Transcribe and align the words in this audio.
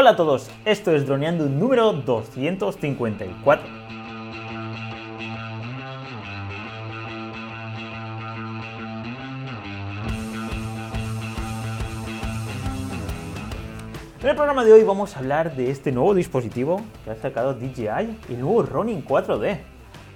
Hola 0.00 0.10
a 0.10 0.16
todos, 0.16 0.48
esto 0.64 0.92
es 0.92 1.08
Droneando 1.08 1.46
número 1.48 1.92
254. 1.92 3.66
En 14.20 14.28
el 14.28 14.36
programa 14.36 14.64
de 14.64 14.72
hoy 14.72 14.84
vamos 14.84 15.16
a 15.16 15.18
hablar 15.18 15.56
de 15.56 15.72
este 15.72 15.90
nuevo 15.90 16.14
dispositivo 16.14 16.80
que 17.04 17.10
ha 17.10 17.16
sacado 17.16 17.54
DJI, 17.54 18.18
el 18.28 18.40
nuevo 18.40 18.62
Ronin 18.62 19.04
4D. 19.04 19.58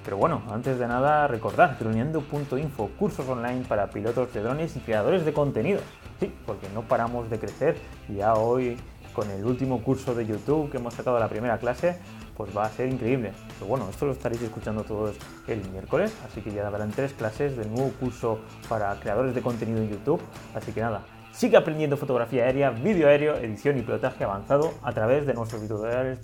Pero 0.04 0.16
bueno, 0.16 0.42
antes 0.52 0.78
de 0.78 0.86
nada, 0.86 1.26
recordad, 1.26 1.76
droneando.info, 1.80 2.90
cursos 2.96 3.28
online 3.28 3.64
para 3.66 3.90
pilotos 3.90 4.32
de 4.32 4.42
drones 4.42 4.76
y 4.76 4.78
creadores 4.78 5.24
de 5.24 5.32
contenido. 5.32 5.80
Sí, 6.20 6.32
porque 6.46 6.68
no 6.72 6.82
paramos 6.82 7.28
de 7.30 7.40
crecer 7.40 7.76
y 8.08 8.18
ya 8.18 8.34
hoy 8.34 8.76
con 9.12 9.30
el 9.30 9.44
último 9.44 9.82
curso 9.82 10.14
de 10.14 10.26
YouTube 10.26 10.70
que 10.70 10.78
hemos 10.78 10.94
sacado 10.94 11.18
la 11.18 11.28
primera 11.28 11.58
clase, 11.58 11.98
pues 12.36 12.56
va 12.56 12.64
a 12.64 12.70
ser 12.70 12.88
increíble. 12.88 13.32
Pero 13.54 13.66
bueno, 13.66 13.88
esto 13.88 14.06
lo 14.06 14.12
estaréis 14.12 14.42
escuchando 14.42 14.84
todos 14.84 15.16
el 15.46 15.68
miércoles, 15.70 16.16
así 16.26 16.40
que 16.40 16.52
ya 16.52 16.66
habrán 16.66 16.90
tres 16.90 17.12
clases 17.12 17.56
del 17.56 17.70
nuevo 17.72 17.90
curso 18.00 18.40
para 18.68 18.94
creadores 19.00 19.34
de 19.34 19.42
contenido 19.42 19.78
en 19.78 19.90
YouTube. 19.90 20.20
Así 20.54 20.72
que 20.72 20.80
nada, 20.80 21.04
sigue 21.32 21.56
aprendiendo 21.56 21.96
fotografía 21.96 22.44
aérea, 22.44 22.70
vídeo 22.70 23.08
aéreo, 23.08 23.36
edición 23.36 23.78
y 23.78 23.82
pilotaje 23.82 24.24
avanzado 24.24 24.72
a 24.82 24.92
través 24.92 25.26
de 25.26 25.34
nuestros 25.34 25.62
tutoriales 25.62 26.18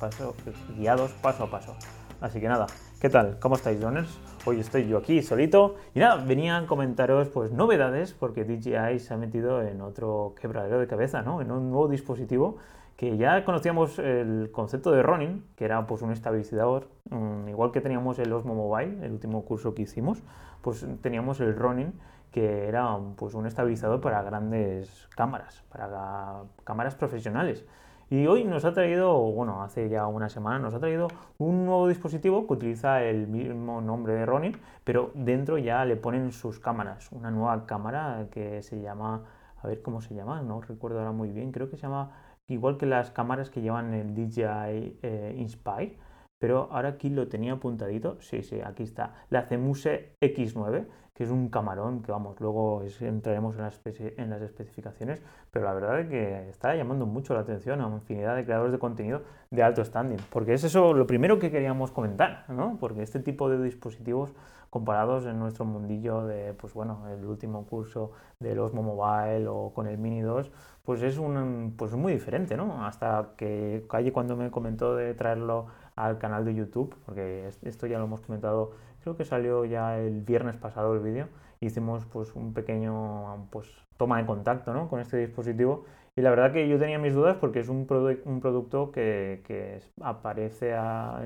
guiados 0.76 1.12
paso 1.22 1.44
a 1.44 1.50
paso. 1.50 1.76
Así 2.20 2.40
que 2.40 2.48
nada, 2.48 2.66
¿qué 3.00 3.08
tal? 3.08 3.38
¿Cómo 3.38 3.54
estáis, 3.54 3.80
doners? 3.80 4.18
Hoy 4.44 4.58
estoy 4.58 4.88
yo 4.88 4.98
aquí 4.98 5.22
solito 5.22 5.76
y 5.94 6.00
nada, 6.00 6.16
venía 6.16 6.56
a 6.56 6.66
comentaros 6.66 7.28
pues 7.28 7.52
novedades 7.52 8.12
porque 8.12 8.44
DJI 8.44 8.98
se 8.98 9.14
ha 9.14 9.16
metido 9.16 9.62
en 9.62 9.80
otro 9.82 10.34
quebradero 10.40 10.80
de 10.80 10.88
cabeza, 10.88 11.22
¿no? 11.22 11.40
En 11.40 11.52
un 11.52 11.70
nuevo 11.70 11.86
dispositivo 11.86 12.56
que 12.98 13.16
ya 13.16 13.44
conocíamos 13.44 14.00
el 14.00 14.50
concepto 14.50 14.90
de 14.90 15.04
Ronin, 15.04 15.44
que 15.54 15.64
era 15.64 15.86
pues 15.86 16.02
un 16.02 16.10
estabilizador, 16.10 16.88
mm, 17.10 17.48
igual 17.48 17.70
que 17.70 17.80
teníamos 17.80 18.18
el 18.18 18.32
Osmo 18.32 18.56
Mobile, 18.56 19.06
el 19.06 19.12
último 19.12 19.44
curso 19.44 19.72
que 19.72 19.82
hicimos, 19.82 20.20
pues 20.62 20.84
teníamos 21.00 21.38
el 21.38 21.54
Ronin, 21.54 21.92
que 22.32 22.66
era 22.66 22.98
pues 23.14 23.34
un 23.34 23.46
estabilizador 23.46 24.00
para 24.00 24.20
grandes 24.22 25.08
cámaras, 25.14 25.62
para 25.68 26.42
cámaras 26.64 26.96
profesionales. 26.96 27.64
Y 28.10 28.26
hoy 28.26 28.42
nos 28.42 28.64
ha 28.64 28.72
traído, 28.72 29.16
bueno, 29.30 29.62
hace 29.62 29.88
ya 29.88 30.08
una 30.08 30.28
semana 30.28 30.58
nos 30.58 30.74
ha 30.74 30.80
traído 30.80 31.06
un 31.38 31.66
nuevo 31.66 31.86
dispositivo 31.86 32.48
que 32.48 32.54
utiliza 32.54 33.04
el 33.04 33.28
mismo 33.28 33.80
nombre 33.80 34.14
de 34.14 34.26
Ronin, 34.26 34.56
pero 34.82 35.12
dentro 35.14 35.56
ya 35.56 35.84
le 35.84 35.94
ponen 35.94 36.32
sus 36.32 36.58
cámaras, 36.58 37.12
una 37.12 37.30
nueva 37.30 37.64
cámara 37.64 38.26
que 38.32 38.60
se 38.62 38.80
llama, 38.80 39.22
a 39.62 39.68
ver 39.68 39.82
cómo 39.82 40.00
se 40.00 40.16
llama, 40.16 40.42
no 40.42 40.60
recuerdo 40.60 40.98
ahora 40.98 41.12
muy 41.12 41.30
bien, 41.30 41.52
creo 41.52 41.70
que 41.70 41.76
se 41.76 41.82
llama 41.82 42.10
igual 42.48 42.76
que 42.76 42.86
las 42.86 43.10
cámaras 43.10 43.50
que 43.50 43.60
llevan 43.60 43.94
el 43.94 44.14
DJI 44.14 44.98
eh, 45.02 45.34
Inspire, 45.38 45.96
pero 46.38 46.68
ahora 46.70 46.90
aquí 46.90 47.10
lo 47.10 47.28
tenía 47.28 47.54
apuntadito, 47.54 48.16
sí, 48.20 48.42
sí, 48.42 48.60
aquí 48.64 48.84
está, 48.84 49.14
la 49.30 49.42
Cemuse 49.42 50.16
X9, 50.20 50.86
que 51.12 51.24
es 51.24 51.30
un 51.30 51.48
camarón, 51.48 52.02
que 52.02 52.12
vamos, 52.12 52.38
luego 52.38 52.84
entraremos 53.00 53.56
en 53.56 53.62
las, 53.62 54.42
especificaciones, 54.42 55.20
pero 55.50 55.64
la 55.64 55.74
verdad 55.74 55.98
es 55.98 56.08
que 56.08 56.48
está 56.48 56.76
llamando 56.76 57.06
mucho 57.06 57.34
la 57.34 57.40
atención 57.40 57.80
a 57.80 57.88
infinidad 57.88 58.36
de 58.36 58.44
creadores 58.44 58.70
de 58.70 58.78
contenido 58.78 59.22
de 59.50 59.64
alto 59.64 59.84
standing, 59.84 60.18
porque 60.30 60.54
es 60.54 60.62
eso 60.62 60.94
lo 60.94 61.08
primero 61.08 61.40
que 61.40 61.50
queríamos 61.50 61.90
comentar, 61.90 62.44
¿no? 62.48 62.76
Porque 62.78 63.02
este 63.02 63.18
tipo 63.18 63.50
de 63.50 63.60
dispositivos 63.60 64.32
comparados 64.70 65.26
en 65.26 65.38
nuestro 65.38 65.64
mundillo 65.64 66.26
de, 66.26 66.54
pues 66.54 66.74
bueno, 66.74 67.06
el 67.08 67.24
último 67.24 67.66
curso 67.66 68.12
del 68.38 68.58
Osmo 68.58 68.82
Mobile 68.82 69.46
o 69.48 69.72
con 69.74 69.86
el 69.86 69.98
Mini 69.98 70.20
2, 70.20 70.50
pues 70.84 71.02
es 71.02 71.18
un, 71.18 71.74
pues 71.76 71.92
muy 71.94 72.12
diferente, 72.12 72.56
¿no? 72.56 72.84
Hasta 72.84 73.30
que 73.36 73.84
Calle 73.88 74.12
cuando 74.12 74.36
me 74.36 74.50
comentó 74.50 74.96
de 74.96 75.14
traerlo 75.14 75.66
al 75.96 76.18
canal 76.18 76.44
de 76.44 76.54
YouTube, 76.54 76.94
porque 77.04 77.48
esto 77.62 77.86
ya 77.86 77.98
lo 77.98 78.04
hemos 78.04 78.20
comentado, 78.20 78.72
creo 79.02 79.16
que 79.16 79.24
salió 79.24 79.64
ya 79.64 79.98
el 79.98 80.22
viernes 80.22 80.56
pasado 80.56 80.94
el 80.94 81.00
vídeo, 81.00 81.28
hicimos 81.60 82.04
pues 82.06 82.34
un 82.34 82.54
pequeño 82.54 83.48
pues 83.50 83.66
toma 83.96 84.18
de 84.18 84.26
contacto 84.26 84.72
¿no? 84.72 84.88
con 84.88 85.00
este 85.00 85.16
dispositivo 85.16 85.84
y 86.18 86.20
la 86.20 86.30
verdad 86.30 86.52
que 86.52 86.68
yo 86.68 86.78
tenía 86.78 86.98
mis 86.98 87.14
dudas 87.14 87.36
porque 87.36 87.60
es 87.60 87.68
un, 87.68 87.86
un 88.24 88.40
producto 88.40 88.90
que, 88.90 89.42
que 89.46 89.80
aparece 90.00 90.74
a, 90.74 91.20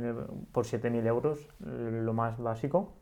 por 0.52 0.66
7.000 0.66 1.06
euros, 1.06 1.48
lo 1.60 2.12
más 2.12 2.38
básico, 2.38 2.92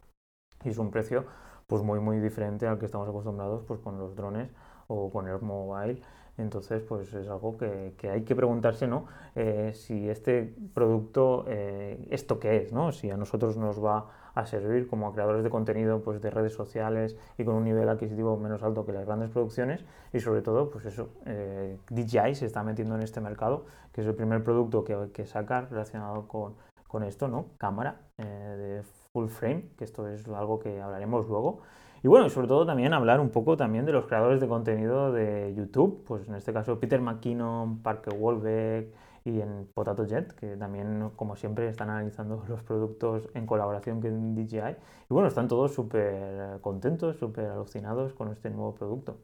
y 0.64 0.70
es 0.70 0.78
un 0.78 0.90
precio 0.90 1.24
pues 1.66 1.82
muy 1.82 2.00
muy 2.00 2.18
diferente 2.18 2.66
al 2.66 2.78
que 2.78 2.86
estamos 2.86 3.08
acostumbrados 3.08 3.62
pues 3.66 3.80
con 3.80 3.98
los 3.98 4.16
drones 4.16 4.50
o 4.88 5.10
con 5.10 5.28
el 5.28 5.40
mobile. 5.40 6.02
Entonces 6.36 6.82
pues 6.82 7.12
es 7.12 7.28
algo 7.28 7.56
que, 7.56 7.94
hay 8.10 8.22
que 8.22 8.34
preguntarse 8.34 8.86
no 8.86 9.06
eh, 9.34 9.72
si 9.74 10.08
este 10.08 10.54
producto 10.74 11.44
eh, 11.48 12.06
esto 12.10 12.40
qué 12.40 12.56
es 12.56 12.72
no 12.72 12.92
si 12.92 13.10
a 13.10 13.16
nosotros 13.16 13.56
nos 13.56 13.82
va 13.84 14.10
a 14.34 14.46
servir 14.46 14.88
como 14.88 15.12
creadores 15.12 15.44
de 15.44 15.50
contenido 15.50 16.02
pues 16.02 16.20
de 16.20 16.30
redes 16.30 16.54
sociales 16.54 17.16
y 17.36 17.44
con 17.44 17.56
un 17.56 17.64
nivel 17.64 17.88
adquisitivo 17.88 18.36
menos 18.36 18.62
alto 18.62 18.86
que 18.86 18.92
las 18.92 19.06
grandes 19.06 19.30
producciones. 19.30 19.84
Y 20.12 20.20
sobre 20.20 20.42
todo 20.42 20.70
pues 20.70 20.86
eso 20.86 21.10
eh, 21.26 21.78
DJI 21.90 22.34
se 22.34 22.46
está 22.46 22.64
metiendo 22.64 22.96
en 22.96 23.02
este 23.02 23.20
mercado 23.20 23.66
que 23.92 24.00
es 24.00 24.06
el 24.06 24.14
primer 24.14 24.42
producto 24.42 24.82
que, 24.82 25.10
que 25.12 25.26
sacar 25.26 25.70
relacionado 25.70 26.26
con, 26.26 26.54
con 26.88 27.04
esto 27.04 27.28
no 27.28 27.46
cámara 27.58 28.00
de 28.16 28.82
full 29.12 29.28
frame, 29.28 29.70
que 29.76 29.84
esto 29.84 30.08
es 30.08 30.26
algo 30.28 30.58
que 30.58 30.80
hablaremos 30.80 31.28
luego. 31.28 31.60
Y 32.02 32.08
bueno, 32.08 32.26
y 32.26 32.30
sobre 32.30 32.48
todo 32.48 32.64
también 32.64 32.94
hablar 32.94 33.20
un 33.20 33.30
poco 33.30 33.56
también 33.56 33.84
de 33.84 33.92
los 33.92 34.06
creadores 34.06 34.40
de 34.40 34.48
contenido 34.48 35.12
de 35.12 35.54
YouTube, 35.54 36.02
pues 36.06 36.26
en 36.28 36.34
este 36.34 36.52
caso 36.52 36.78
Peter 36.80 37.00
McKinnon, 37.00 37.82
Parker 37.82 38.14
Wolbeck 38.14 38.94
y 39.24 39.40
en 39.40 39.68
Potato 39.74 40.06
Jet, 40.06 40.32
que 40.32 40.56
también, 40.56 41.10
como 41.16 41.36
siempre, 41.36 41.68
están 41.68 41.90
analizando 41.90 42.42
los 42.48 42.62
productos 42.62 43.28
en 43.34 43.46
colaboración 43.46 44.00
con 44.00 44.34
DJI. 44.34 44.76
Y 45.10 45.14
bueno, 45.14 45.28
están 45.28 45.48
todos 45.48 45.74
súper 45.74 46.60
contentos, 46.62 47.16
súper 47.18 47.46
alucinados 47.46 48.14
con 48.14 48.30
este 48.30 48.48
nuevo 48.48 48.74
producto. 48.74 49.18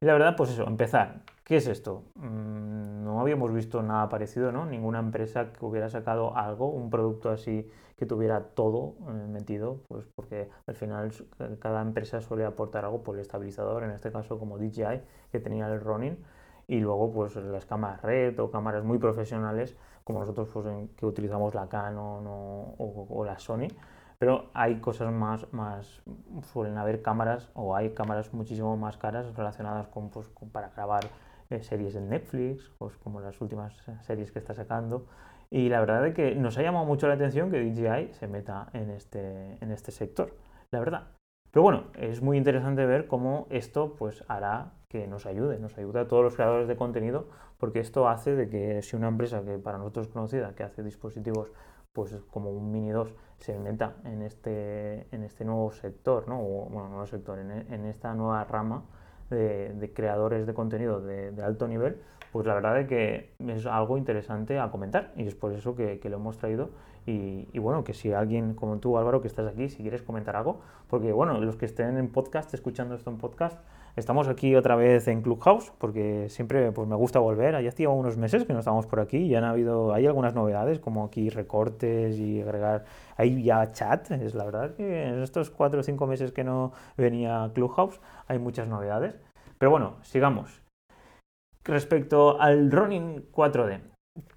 Y 0.00 0.04
la 0.04 0.12
verdad, 0.12 0.34
pues 0.36 0.50
eso, 0.50 0.66
empezar. 0.66 1.22
¿Qué 1.44 1.56
es 1.56 1.68
esto? 1.68 2.02
Mm, 2.16 3.04
no 3.04 3.20
habíamos 3.20 3.52
visto 3.52 3.82
nada 3.82 4.08
parecido, 4.08 4.50
¿no? 4.50 4.66
Ninguna 4.66 4.98
empresa 4.98 5.52
que 5.52 5.64
hubiera 5.64 5.88
sacado 5.88 6.36
algo, 6.36 6.68
un 6.68 6.90
producto 6.90 7.30
así 7.30 7.70
que 7.96 8.06
tuviera 8.06 8.40
todo 8.54 8.94
eh, 9.08 9.12
metido, 9.28 9.80
pues 9.88 10.06
porque 10.14 10.50
al 10.66 10.74
final 10.74 11.10
cada 11.58 11.82
empresa 11.82 12.20
suele 12.20 12.44
aportar 12.44 12.84
algo 12.84 13.02
por 13.02 13.16
el 13.16 13.22
estabilizador, 13.22 13.84
en 13.84 13.90
este 13.90 14.12
caso 14.12 14.38
como 14.38 14.58
DJI, 14.58 15.00
que 15.32 15.40
tenía 15.40 15.66
el 15.68 15.80
Ronin, 15.80 16.18
y 16.68 16.80
luego 16.80 17.12
pues 17.12 17.36
las 17.36 17.64
cámaras 17.66 18.02
RED 18.02 18.38
o 18.40 18.50
cámaras 18.50 18.84
muy 18.84 18.98
profesionales, 18.98 19.76
como 20.04 20.20
nosotros 20.20 20.48
pues, 20.52 20.66
que 20.96 21.06
utilizamos 21.06 21.54
la 21.54 21.68
Canon 21.68 22.24
o 22.26 23.24
la 23.24 23.38
Sony, 23.38 23.68
pero 24.18 24.50
hay 24.54 24.80
cosas 24.80 25.12
más, 25.12 25.52
más, 25.52 26.02
suelen 26.52 26.78
haber 26.78 27.02
cámaras 27.02 27.50
o 27.54 27.76
hay 27.76 27.90
cámaras 27.90 28.32
muchísimo 28.32 28.76
más 28.76 28.96
caras 28.96 29.34
relacionadas 29.34 29.88
con, 29.88 30.08
pues, 30.08 30.28
para 30.52 30.70
grabar 30.70 31.04
eh, 31.50 31.62
series 31.62 31.94
en 31.96 32.08
Netflix, 32.08 32.70
pues 32.78 32.96
como 32.96 33.20
las 33.20 33.40
últimas 33.40 33.74
series 34.02 34.32
que 34.32 34.38
está 34.38 34.54
sacando. 34.54 35.06
Y 35.50 35.68
la 35.68 35.80
verdad 35.80 36.06
es 36.06 36.14
que 36.14 36.34
nos 36.34 36.58
ha 36.58 36.62
llamado 36.62 36.84
mucho 36.84 37.06
la 37.08 37.14
atención 37.14 37.50
que 37.50 37.60
DJI 37.60 38.14
se 38.14 38.26
meta 38.26 38.68
en 38.72 38.90
este, 38.90 39.58
en 39.62 39.70
este 39.70 39.92
sector, 39.92 40.34
la 40.70 40.80
verdad. 40.80 41.08
Pero 41.50 41.62
bueno, 41.62 41.84
es 41.94 42.20
muy 42.20 42.36
interesante 42.36 42.84
ver 42.84 43.06
cómo 43.06 43.46
esto 43.48 43.94
pues 43.96 44.24
hará 44.28 44.72
que 44.88 45.06
nos 45.06 45.24
ayude, 45.26 45.58
nos 45.58 45.78
ayude 45.78 46.00
a 46.00 46.08
todos 46.08 46.22
los 46.22 46.34
creadores 46.34 46.68
de 46.68 46.76
contenido, 46.76 47.28
porque 47.58 47.80
esto 47.80 48.08
hace 48.08 48.34
de 48.34 48.48
que 48.48 48.82
si 48.82 48.96
una 48.96 49.08
empresa 49.08 49.42
que 49.44 49.58
para 49.58 49.78
nosotros 49.78 50.08
es 50.08 50.12
conocida, 50.12 50.54
que 50.54 50.64
hace 50.64 50.82
dispositivos 50.82 51.50
pues 51.96 52.14
como 52.30 52.50
un 52.50 52.72
Mini 52.72 52.90
2 52.90 53.14
se 53.38 53.58
meta 53.58 53.94
en 54.04 54.20
este, 54.20 55.06
en 55.14 55.22
este 55.22 55.46
nuevo 55.46 55.72
sector, 55.72 56.28
¿no? 56.28 56.40
O, 56.40 56.68
bueno, 56.68 57.06
sector, 57.06 57.38
en, 57.38 57.86
esta 57.86 58.12
nueva 58.14 58.44
rama 58.44 58.84
de, 59.30 59.92
creadores 59.94 60.46
de 60.46 60.54
contenido 60.54 61.00
de, 61.00 61.32
alto 61.42 61.68
nivel, 61.68 61.98
pues 62.32 62.46
la 62.46 62.54
verdad 62.54 62.80
es 62.80 62.88
que 62.88 63.30
es 63.38 63.66
algo 63.66 63.98
interesante 63.98 64.58
a 64.58 64.70
comentar 64.70 65.12
y 65.16 65.26
es 65.26 65.34
por 65.34 65.52
eso 65.52 65.74
que, 65.74 66.00
lo 66.04 66.16
hemos 66.16 66.38
traído. 66.38 66.70
Y, 67.06 67.48
y, 67.52 67.58
bueno, 67.60 67.84
que 67.84 67.94
si 67.94 68.12
alguien 68.12 68.54
como 68.54 68.78
tú 68.78 68.98
Álvaro 68.98 69.20
que 69.20 69.28
estás 69.28 69.46
aquí, 69.46 69.68
si 69.68 69.82
quieres 69.82 70.02
comentar 70.02 70.34
algo, 70.34 70.60
porque 70.88 71.12
bueno, 71.12 71.40
los 71.40 71.56
que 71.56 71.66
estén 71.66 71.96
en 71.98 72.08
podcast, 72.08 72.52
escuchando 72.52 72.96
esto 72.96 73.10
en 73.10 73.18
podcast, 73.18 73.60
Estamos 73.96 74.28
aquí 74.28 74.54
otra 74.54 74.76
vez 74.76 75.08
en 75.08 75.22
Clubhouse 75.22 75.72
porque 75.78 76.28
siempre 76.28 76.70
pues, 76.70 76.86
me 76.86 76.96
gusta 76.96 77.18
volver. 77.18 77.62
Ya 77.62 77.70
hacía 77.70 77.88
unos 77.88 78.18
meses 78.18 78.44
que 78.44 78.52
no 78.52 78.58
estamos 78.58 78.86
por 78.86 79.00
aquí 79.00 79.16
y 79.16 79.34
han 79.34 79.44
habido, 79.44 79.94
hay 79.94 80.06
algunas 80.06 80.34
novedades 80.34 80.78
como 80.80 81.02
aquí 81.06 81.30
recortes 81.30 82.18
y 82.18 82.42
agregar, 82.42 82.84
hay 83.16 83.42
ya 83.42 83.72
chat. 83.72 84.10
Es 84.10 84.34
la 84.34 84.44
verdad 84.44 84.74
que 84.74 85.04
en 85.04 85.22
estos 85.22 85.50
cuatro 85.50 85.80
o 85.80 85.82
cinco 85.82 86.06
meses 86.06 86.30
que 86.32 86.44
no 86.44 86.72
venía 86.98 87.50
Clubhouse 87.54 87.98
hay 88.28 88.38
muchas 88.38 88.68
novedades. 88.68 89.18
Pero 89.56 89.70
bueno, 89.70 89.96
sigamos. 90.02 90.60
Respecto 91.64 92.38
al 92.38 92.70
Ronin 92.70 93.32
4D, 93.32 93.80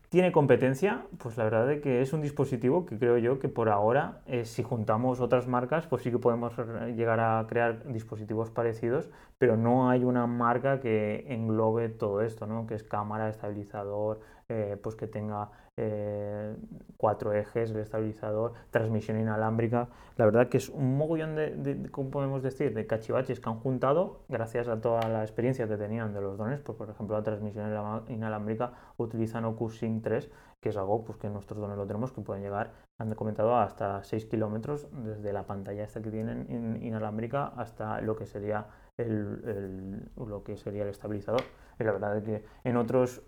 ¿Tiene 0.10 0.32
competencia? 0.32 1.06
Pues 1.20 1.38
la 1.38 1.44
verdad 1.44 1.72
es 1.72 1.82
que 1.84 2.02
es 2.02 2.14
un 2.14 2.22
dispositivo 2.22 2.84
que 2.88 2.98
creo 2.98 3.20
yo 3.20 3.38
que 3.38 3.48
por 3.48 3.70
ahora, 3.70 4.24
eh, 4.26 4.44
si 4.46 4.64
juntamos 4.64 5.20
otras 5.20 5.48
marcas, 5.48 5.86
pues 5.86 6.02
sí 6.02 6.10
que 6.10 6.18
podemos 6.18 6.58
llegar 6.96 7.20
a 7.20 7.46
crear 7.48 7.86
dispositivos 7.94 8.50
parecidos, 8.50 9.12
pero 9.38 9.56
no 9.56 9.92
hay 9.92 10.04
una 10.04 10.26
marca 10.26 10.80
que 10.80 11.26
englobe 11.28 11.90
todo 11.90 12.22
esto, 12.22 12.48
¿no? 12.48 12.66
Que 12.66 12.74
es 12.74 12.84
cámara, 12.84 13.30
estabilizador, 13.30 14.20
eh, 14.48 14.78
pues 14.82 14.96
que 14.96 15.06
tenga 15.06 15.52
eh, 15.82 16.56
cuatro 16.98 17.32
ejes, 17.32 17.72
el 17.72 17.78
estabilizador, 17.78 18.52
transmisión 18.70 19.18
inalámbrica. 19.18 19.88
La 20.18 20.26
verdad 20.26 20.50
que 20.50 20.58
es 20.58 20.68
un 20.68 20.98
mogollón 20.98 21.36
de, 21.36 21.88
¿cómo 21.90 22.12
podemos 22.12 22.44
decir?, 22.44 22.74
de 22.74 22.86
cachivaches 22.86 23.40
que 23.40 23.50
han 23.50 23.60
juntado 23.60 24.20
gracias 24.28 24.68
a 24.68 24.82
toda 24.82 25.08
la 25.08 25.22
experiencia 25.22 25.70
que 25.70 25.78
tenían 25.78 26.14
de 26.14 26.20
los 26.20 26.38
drones. 26.38 26.60
Pues, 26.60 26.78
por 26.78 26.90
ejemplo, 26.90 27.16
la 27.16 27.24
transmisión 27.24 27.72
inalámbrica 28.10 28.74
utilizan 28.98 29.46
Ocus 29.46 29.78
Sync 29.78 30.04
3, 30.04 30.30
que 30.60 30.68
es 30.68 30.76
algo 30.76 31.06
pues, 31.06 31.18
que 31.18 31.30
nuestros 31.30 31.58
drones 31.58 31.78
lo 31.78 31.88
tenemos, 31.88 32.12
que 32.12 32.20
pueden 32.20 32.44
llegar, 32.44 32.72
han 32.98 33.16
comentado, 33.16 33.56
hasta 33.56 34.04
6 34.04 34.26
kilómetros 34.26 34.90
desde 34.92 35.32
la 35.32 35.44
pantalla 35.44 35.86
esta 35.86 36.02
que 36.02 36.12
tienen 36.12 36.80
inalámbrica 36.84 37.54
hasta 37.56 38.02
lo 38.02 38.18
que 38.18 38.26
sería 38.26 38.66
el, 38.98 40.10
lo 40.18 40.44
que 40.44 40.58
sería 40.58 40.84
el 40.84 40.90
estabilizador. 40.90 41.44
Y 41.80 41.86
la 41.86 41.94
verdad 41.94 42.18
es 42.18 42.24
que 42.24 42.44
en 42.66 42.76
otros 42.76 43.24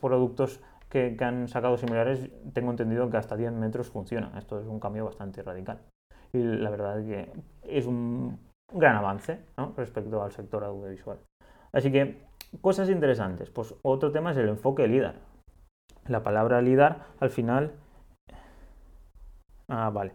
productos 0.00 0.60
que, 1.16 1.24
han 1.24 1.48
sacado 1.48 1.76
similares, 1.76 2.30
tengo 2.52 2.70
entendido 2.70 3.10
que 3.10 3.16
hasta 3.16 3.36
10 3.36 3.52
metros 3.52 3.90
funciona. 3.90 4.32
Esto 4.38 4.60
es 4.60 4.66
un 4.66 4.80
cambio 4.80 5.04
bastante 5.04 5.42
radical. 5.42 5.80
Y 6.32 6.38
la 6.38 6.70
verdad 6.70 7.00
es 7.00 7.06
que 7.06 7.32
es 7.62 7.86
un 7.86 8.38
gran 8.72 8.96
avance 8.96 9.40
respecto 9.76 10.22
al 10.22 10.32
sector 10.32 10.64
audiovisual. 10.64 11.18
Así 11.72 11.92
que, 11.92 12.22
cosas 12.60 12.88
interesantes. 12.90 13.50
Pues 13.50 13.74
otro 13.82 14.12
tema 14.12 14.30
es 14.32 14.36
el 14.38 14.48
enfoque 14.48 14.86
LIDAR. 14.86 15.16
La 16.08 16.22
palabra 16.22 16.62
LIDAR 16.62 17.06
al 17.20 17.30
final... 17.30 17.72
Ah, 19.68 19.90
vale. 19.90 20.12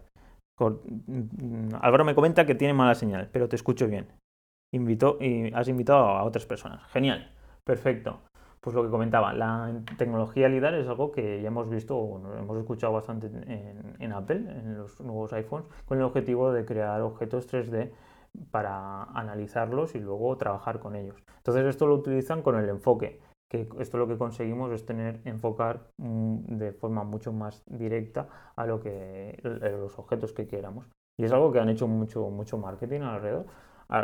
Mm, 0.58 1.74
Álvaro 1.80 2.04
me 2.04 2.14
comenta 2.14 2.46
que 2.46 2.54
tiene 2.54 2.74
mala 2.74 2.94
señal, 2.94 3.28
pero 3.32 3.48
te 3.48 3.56
escucho 3.56 3.86
bien. 3.86 4.06
Invito, 4.74 5.18
y 5.20 5.52
has 5.52 5.68
invitado 5.68 6.00
a 6.04 6.24
otras 6.24 6.46
personas. 6.46 6.82
Genial. 6.90 7.30
Perfecto. 7.64 8.20
Pues 8.62 8.76
lo 8.76 8.84
que 8.84 8.90
comentaba, 8.90 9.32
la 9.32 9.82
tecnología 9.98 10.48
LIDAR 10.48 10.74
es 10.74 10.86
algo 10.86 11.10
que 11.10 11.42
ya 11.42 11.48
hemos 11.48 11.68
visto, 11.68 12.22
hemos 12.38 12.56
escuchado 12.58 12.92
bastante 12.92 13.26
en, 13.26 14.12
Apple, 14.12 14.36
en 14.36 14.78
los 14.78 15.00
nuevos 15.00 15.32
iPhones, 15.32 15.66
con 15.84 15.98
el 15.98 16.04
objetivo 16.04 16.52
de 16.52 16.64
crear 16.64 17.00
objetos 17.00 17.52
3D 17.52 17.90
para 18.52 19.02
analizarlos 19.02 19.96
y 19.96 19.98
luego 19.98 20.36
trabajar 20.36 20.78
con 20.78 20.94
ellos. 20.94 21.24
Entonces 21.38 21.66
esto 21.66 21.88
lo 21.88 21.96
utilizan 21.96 22.42
con 22.42 22.56
el 22.56 22.68
enfoque, 22.68 23.20
que 23.50 23.68
esto 23.80 23.98
lo 23.98 24.06
que 24.06 24.16
conseguimos 24.16 24.70
es 24.70 24.86
tener 24.86 25.20
enfocar 25.24 25.88
mm, 25.96 26.56
de 26.56 26.70
forma 26.70 27.02
mucho 27.02 27.32
más 27.32 27.64
directa 27.66 28.28
a 28.54 28.64
lo 28.64 28.78
que 28.78 29.40
los 29.42 29.98
objetos 29.98 30.32
que 30.32 30.46
queramos. 30.46 30.86
Y 31.18 31.24
es 31.24 31.32
algo 31.32 31.50
que 31.50 31.58
han 31.58 31.68
hecho 31.68 31.88
mucho, 31.88 32.30
mucho 32.30 32.58
marketing 32.58 33.00
alrededor 33.00 33.46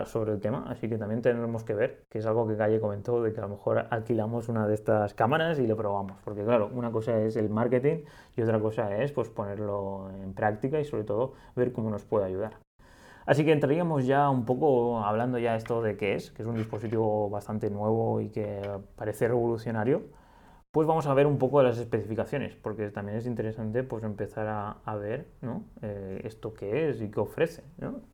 sobre 0.05 0.33
el 0.33 0.41
tema, 0.41 0.67
así 0.69 0.89
que 0.89 0.99
también 0.99 1.23
tenemos 1.23 1.65
que 1.65 1.75
ver, 1.75 2.05
que 2.11 2.19
es 2.19 2.27
algo 2.27 2.47
que 2.47 2.57
Calle 2.57 2.81
comentó, 2.81 3.23
de 3.23 3.33
que 3.33 3.41
a 3.41 3.43
lo 3.43 3.49
mejor 3.49 3.87
alquilamos 3.91 4.49
una 4.49 4.67
de 4.67 4.75
estas 4.75 5.15
cámaras 5.15 5.59
y 5.59 5.67
lo 5.67 5.77
probamos, 5.77 6.21
porque 6.25 6.45
claro, 6.45 6.71
una 6.73 6.93
cosa 6.93 7.19
es 7.21 7.37
el 7.37 7.49
marketing 7.49 8.05
y 8.37 8.43
otra 8.43 8.61
cosa 8.61 8.97
es 8.97 9.13
pues 9.13 9.29
ponerlo 9.31 10.11
en 10.23 10.35
práctica 10.35 10.79
y 10.79 10.85
sobre 10.85 11.05
todo 11.05 11.33
ver 11.57 11.73
cómo 11.73 11.91
nos 11.91 12.05
puede 12.05 12.27
ayudar. 12.27 12.59
Así 13.25 13.45
que 13.45 13.53
entraríamos 13.53 14.07
ya 14.07 14.31
un 14.31 14.45
poco 14.45 15.01
hablando 15.01 15.39
ya 15.39 15.55
esto 15.55 15.83
de 15.83 15.97
qué 15.97 16.15
es, 16.15 16.31
que 16.31 16.43
es 16.43 16.49
un 16.49 16.57
dispositivo 16.57 17.29
bastante 17.29 17.71
nuevo 17.71 18.21
y 18.21 18.31
que 18.31 18.63
parece 18.97 19.29
revolucionario 19.29 20.03
pues 20.71 20.87
vamos 20.87 21.07
a 21.07 21.15
ver 21.15 21.27
un 21.27 21.39
poco 21.39 21.59
de 21.59 21.65
las 21.65 21.79
especificaciones, 21.79 22.55
porque 22.55 22.91
también 22.91 23.17
es 23.19 23.27
interesante 23.27 23.83
pues 23.83 24.05
empezar 24.05 24.47
a, 24.85 24.97
ver 24.97 25.27
eh, 25.83 26.21
esto 26.25 26.53
qué 26.53 26.91
es 26.91 27.01
y 27.01 27.11
qué 27.11 27.21
ofrece. 27.21 27.65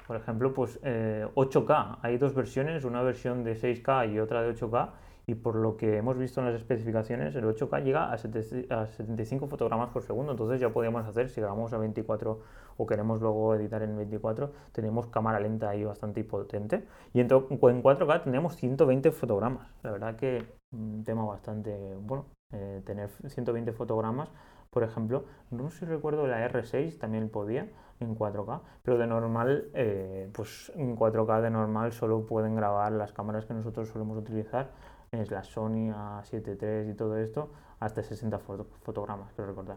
Por 0.07 0.17
ejemplo, 0.17 0.55
pues 0.55 0.81
8K, 0.83 1.95
eh, 1.95 1.99
hay 2.03 2.17
dos 2.17 2.35
versiones, 2.35 2.85
una 2.85 3.03
versión 3.03 3.43
de 3.43 3.57
6K 3.57 4.13
y 4.13 4.21
otra 4.21 4.43
de 4.43 4.55
8K, 4.55 4.91
y 5.27 5.35
por 5.35 5.57
lo 5.57 5.77
que 5.77 5.97
hemos 5.97 6.17
visto 6.19 6.41
en 6.41 6.47
las 6.47 6.55
especificaciones, 6.55 7.35
el 7.35 7.45
8K 7.45 7.83
llega 7.83 8.13
a, 8.13 8.19
75 8.19 9.49
fotogramas 9.49 9.91
por 9.91 10.03
segundo, 10.03 10.33
entonces 10.33 10.61
ya 10.61 10.71
podríamos 10.71 11.07
hacer, 11.07 11.31
si 11.31 11.41
grabamos 11.41 11.73
a 11.73 11.79
24 11.79 12.41
o 12.77 12.87
queremos 12.87 13.21
luego 13.21 13.55
editar 13.55 13.83
en 13.83 13.97
24, 13.97 14.53
tenemos 14.73 15.07
cámara 15.09 15.41
lenta 15.41 15.71
ahí 15.71 15.83
bastante 15.83 16.23
potente, 16.23 16.85
y 17.13 17.21
en, 17.21 17.27
en 17.33 17.83
4K 17.83 18.23
tenemos 18.23 18.55
120 18.57 19.11
fotogramas, 19.13 19.67
la 19.83 19.93
verdad 19.93 20.17
que 20.17 20.45
un 20.73 21.05
tema 21.05 21.25
bastante 21.25 21.95
bueno 22.01 22.27
eh, 22.55 22.83
tener 22.87 23.11
120 23.27 23.73
fotogramas, 23.73 24.31
por 24.71 24.83
ejemplo, 24.83 25.25
no 25.51 25.71
sé 25.71 25.81
si 25.81 25.85
recuerdo 25.85 26.27
la 26.27 26.49
R6 26.49 26.99
también 26.99 27.29
podía 27.29 27.69
en 28.01 28.17
4K, 28.17 28.61
pero 28.83 28.99
de 28.99 29.07
normal, 29.07 29.69
eh, 29.75 30.29
pues 30.33 30.73
en 30.75 30.97
4K 30.97 31.43
de 31.43 31.51
normal 31.51 31.93
solo 31.93 32.27
pueden 32.27 32.57
grabar 32.57 32.93
las 32.93 33.13
cámaras 33.13 33.47
que 33.47 33.55
nosotros 33.55 33.89
solemos 33.89 34.19
utilizar, 34.19 34.71
es 35.13 35.31
la 35.31 35.45
Sony 35.45 35.93
A7 35.93 36.85
III 36.85 36.91
y 36.91 36.95
todo 36.95 37.17
esto, 37.19 37.51
hasta 37.79 38.03
60 38.03 38.39
fotogramas, 38.39 39.33
quiero 39.35 39.51
recordar. 39.51 39.77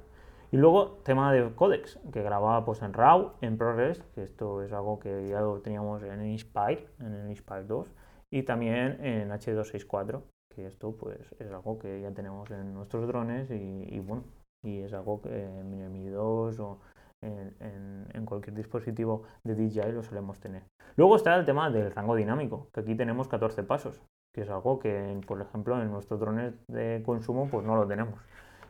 Y 0.51 0.57
luego 0.57 0.99
tema 1.03 1.33
de 1.33 1.53
codecs, 1.53 1.99
que 2.11 2.23
grababa 2.23 2.63
pues 2.63 2.81
en 2.81 2.93
RAW, 2.93 3.33
en 3.41 3.57
ProRes, 3.57 4.01
que 4.15 4.23
esto 4.23 4.63
es 4.63 4.71
algo 4.71 4.99
que 4.99 5.27
ya 5.27 5.41
lo 5.41 5.59
teníamos 5.61 6.03
en 6.03 6.25
Inspire, 6.25 6.87
en 6.99 7.13
el 7.13 7.29
Inspire 7.29 7.65
2, 7.65 7.91
y 8.29 8.43
también 8.43 9.03
en 9.05 9.29
H264, 9.29 10.21
que 10.57 10.65
esto 10.65 10.97
pues 10.97 11.19
es 11.39 11.51
algo 11.51 11.77
que 11.77 12.01
ya 12.01 12.11
tenemos 12.11 12.49
en 12.49 12.73
nuestros 12.73 13.07
drones 13.07 13.49
y, 13.51 13.99
bueno, 13.99 14.23
y 14.65 14.79
es 14.79 14.91
algo 14.91 15.21
que 15.21 15.29
en 15.29 15.91
Mi 15.93 16.09
2 16.09 16.59
o 16.59 16.79
en, 17.23 18.25
cualquier 18.25 18.55
dispositivo 18.55 19.23
de 19.43 19.53
DJI 19.53 19.91
lo 19.91 20.03
solemos 20.03 20.39
tener. 20.39 20.63
Luego 20.95 21.15
está 21.15 21.35
el 21.35 21.45
tema 21.45 21.69
del 21.69 21.91
rango 21.91 22.15
dinámico, 22.15 22.69
que 22.73 22.81
aquí 22.81 22.95
tenemos 22.95 23.27
14 23.27 23.63
pasos, 23.63 24.01
que 24.33 24.41
es 24.41 24.49
algo 24.49 24.79
que, 24.79 25.21
por 25.27 25.39
ejemplo, 25.39 25.79
en 25.79 25.91
nuestros 25.91 26.19
drones 26.19 26.55
de 26.67 27.03
consumo 27.05 27.47
pues 27.49 27.63
no 27.63 27.75
lo 27.75 27.87
tenemos. 27.87 28.19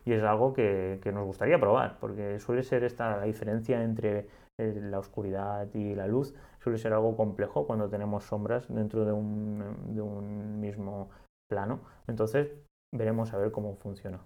Y 0.04 0.12
es 0.12 0.22
algo 0.22 0.52
que, 0.52 1.00
nos 1.12 1.24
gustaría 1.24 1.58
probar, 1.58 1.98
porque 2.00 2.38
suele 2.38 2.62
ser 2.62 2.84
esta 2.84 3.16
la 3.16 3.24
diferencia 3.24 3.82
entre 3.82 4.28
eh, 4.58 4.78
la 4.82 4.98
oscuridad 4.98 5.68
y 5.72 5.94
la 5.94 6.06
luz, 6.06 6.34
suele 6.60 6.78
ser 6.78 6.92
algo 6.92 7.16
complejo 7.16 7.66
cuando 7.66 7.88
tenemos 7.88 8.24
sombras 8.24 8.66
dentro 8.68 9.06
de 9.06 9.12
un, 9.12 9.94
de 9.94 10.02
un 10.02 10.60
mismo 10.60 11.08
plano. 11.48 11.80
Entonces 12.06 12.48
veremos 12.92 13.32
a 13.32 13.38
ver 13.38 13.50
cómo 13.50 13.76
funciona. 13.76 14.20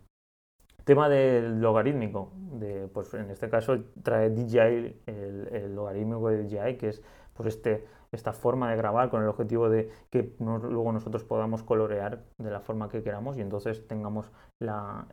Tema 0.84 1.08
del 1.08 1.60
logarítmico, 1.60 2.32
de, 2.34 2.88
pues 2.88 3.14
en 3.14 3.30
este 3.30 3.48
caso 3.48 3.84
trae 4.02 4.30
DJI, 4.30 5.02
el, 5.06 5.74
logarítmico 5.74 6.28
de 6.28 6.42
DJI, 6.42 6.76
que 6.76 6.88
es 6.88 7.02
pues 7.34 7.54
este, 7.54 7.86
esta 8.12 8.34
forma 8.34 8.70
de 8.70 8.76
grabar 8.76 9.08
con 9.08 9.22
el 9.22 9.28
objetivo 9.28 9.70
de 9.70 9.90
que 10.10 10.34
luego 10.38 10.92
nosotros 10.92 11.24
podamos 11.24 11.62
colorear 11.62 12.22
de 12.36 12.50
la 12.50 12.60
forma 12.60 12.90
que 12.90 13.02
queramos 13.02 13.38
y 13.38 13.40
entonces 13.40 13.88
tengamos 13.88 14.30
la, 14.58 15.06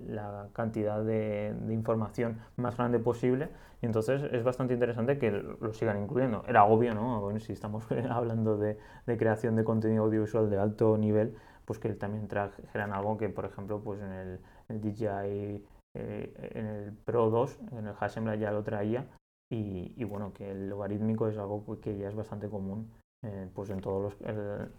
la 0.00 0.48
cantidad 0.52 1.02
de, 1.02 1.54
información 1.70 2.38
más 2.56 2.76
grande 2.76 2.98
posible. 2.98 3.48
Y 3.80 3.86
entonces 3.86 4.22
es 4.30 4.44
bastante 4.44 4.74
interesante 4.74 5.18
que 5.18 5.30
lo 5.30 5.72
sigan 5.72 6.02
incluyendo. 6.02 6.44
Era 6.46 6.64
obvio, 6.64 6.94
¿no? 6.94 7.38
si 7.40 7.54
estamos 7.54 7.84
hablando 8.10 8.58
de, 8.58 8.78
de 9.06 9.16
creación 9.16 9.56
de 9.56 9.64
contenido 9.64 10.04
audiovisual 10.04 10.50
de 10.50 10.58
alto 10.58 10.98
nivel, 10.98 11.34
pues 11.64 11.78
que 11.78 11.88
también 11.94 12.28
trajeran 12.28 12.92
algo 12.92 13.16
que, 13.16 13.30
por 13.30 13.46
ejemplo, 13.46 13.80
pues 13.82 14.00
en 14.02 14.12
el, 14.12 14.40
DJI, 14.68 15.64
eh, 15.94 16.52
en 16.54 16.66
el 16.66 16.92
Pro 16.92 17.30
2, 17.30 17.58
en 17.72 17.86
el 17.86 17.94
Hasselblad 17.98 18.38
ya 18.38 18.52
lo 18.52 18.62
traía 18.62 19.06
y, 19.48 20.02
bueno, 20.04 20.32
que 20.32 20.50
el 20.50 20.68
logarítmico 20.68 21.28
es 21.28 21.38
algo 21.38 21.64
que 21.80 21.96
ya 21.96 22.08
es 22.08 22.14
bastante 22.14 22.48
común 22.48 22.90
eh, 23.24 23.48
pues 23.54 23.70
en 23.70 23.80
todos 23.80 24.02
los 24.02 24.16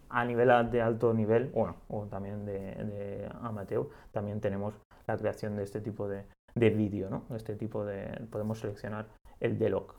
a 0.08 0.24
nivel 0.24 0.70
de 0.70 0.80
alto 0.80 1.12
nivel 1.12 1.46
bueno 1.46 1.76
o 1.88 2.06
también 2.06 2.44
de, 2.44 3.28
amateur 3.42 3.88
también 4.12 4.40
tenemos 4.40 4.74
la 5.06 5.16
creación 5.16 5.56
de 5.56 5.64
este 5.64 5.80
tipo 5.80 6.06
de, 6.08 6.24
de 6.54 6.70
vídeo 6.70 7.10
no 7.10 7.24
este 7.34 7.56
tipo 7.56 7.84
de 7.84 8.26
podemos 8.30 8.60
seleccionar 8.60 9.08
el 9.40 9.58
D-Log 9.58 9.94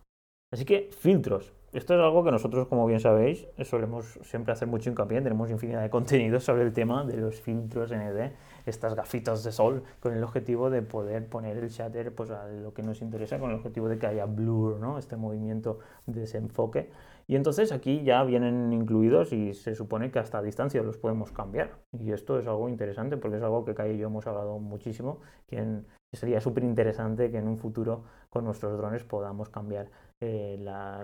así 0.53 0.63
que 0.63 0.89
filtros 0.97 1.53
esto 1.71 1.93
es 1.93 1.99
algo 1.99 2.23
que 2.23 2.31
nosotros, 2.31 2.67
como 2.67 2.87
bien 2.87 2.99
sabéis, 2.99 3.47
solemos 3.61 4.19
siempre 4.23 4.53
hacer 4.53 4.67
mucho 4.67 4.89
hincapié. 4.89 5.21
Tenemos 5.21 5.51
infinidad 5.51 5.83
de 5.83 5.89
contenidos 5.91 6.43
sobre 6.43 6.63
el 6.63 6.73
tema 6.73 7.05
de 7.05 7.17
los 7.17 7.39
filtros 7.39 7.91
ND, 7.91 8.31
estas 8.65 8.95
gafitas 8.95 9.43
de 9.43 9.51
sol, 9.51 9.83
con 9.99 10.13
el 10.13 10.23
objetivo 10.23 10.69
de 10.69 10.81
poder 10.81 11.27
poner 11.27 11.57
el 11.57 11.69
shutter 11.69 12.13
pues, 12.13 12.31
a 12.31 12.47
lo 12.47 12.73
que 12.73 12.83
nos 12.83 13.01
interesa, 13.01 13.39
con 13.39 13.51
el 13.51 13.57
objetivo 13.57 13.87
de 13.89 13.97
que 13.97 14.07
haya 14.07 14.25
blur, 14.25 14.79
¿no? 14.79 14.97
este 14.97 15.15
movimiento 15.15 15.79
de 16.05 16.21
desenfoque. 16.21 16.89
Y 17.29 17.35
entonces 17.35 17.71
aquí 17.71 18.01
ya 18.03 18.23
vienen 18.23 18.73
incluidos 18.73 19.33
y 19.33 19.53
se 19.53 19.75
supone 19.75 20.09
que 20.09 20.17
hasta 20.17 20.39
a 20.39 20.41
distancia 20.41 20.81
los 20.81 20.97
podemos 20.97 21.31
cambiar. 21.31 21.75
Y 21.91 22.11
esto 22.11 22.39
es 22.39 22.47
algo 22.47 22.67
interesante 22.69 23.17
porque 23.17 23.37
es 23.37 23.43
algo 23.43 23.65
que 23.65 23.75
Kai 23.75 23.91
y 23.91 23.97
yo 23.99 24.07
hemos 24.07 24.25
hablado 24.25 24.57
muchísimo, 24.57 25.19
que 25.45 25.83
sería 26.11 26.41
súper 26.41 26.63
interesante 26.63 27.29
que 27.29 27.37
en 27.37 27.47
un 27.47 27.57
futuro 27.57 28.03
con 28.31 28.45
nuestros 28.45 28.75
drones 28.77 29.03
podamos 29.03 29.49
cambiar 29.49 29.91
eh, 30.21 30.57
la, 30.59 31.03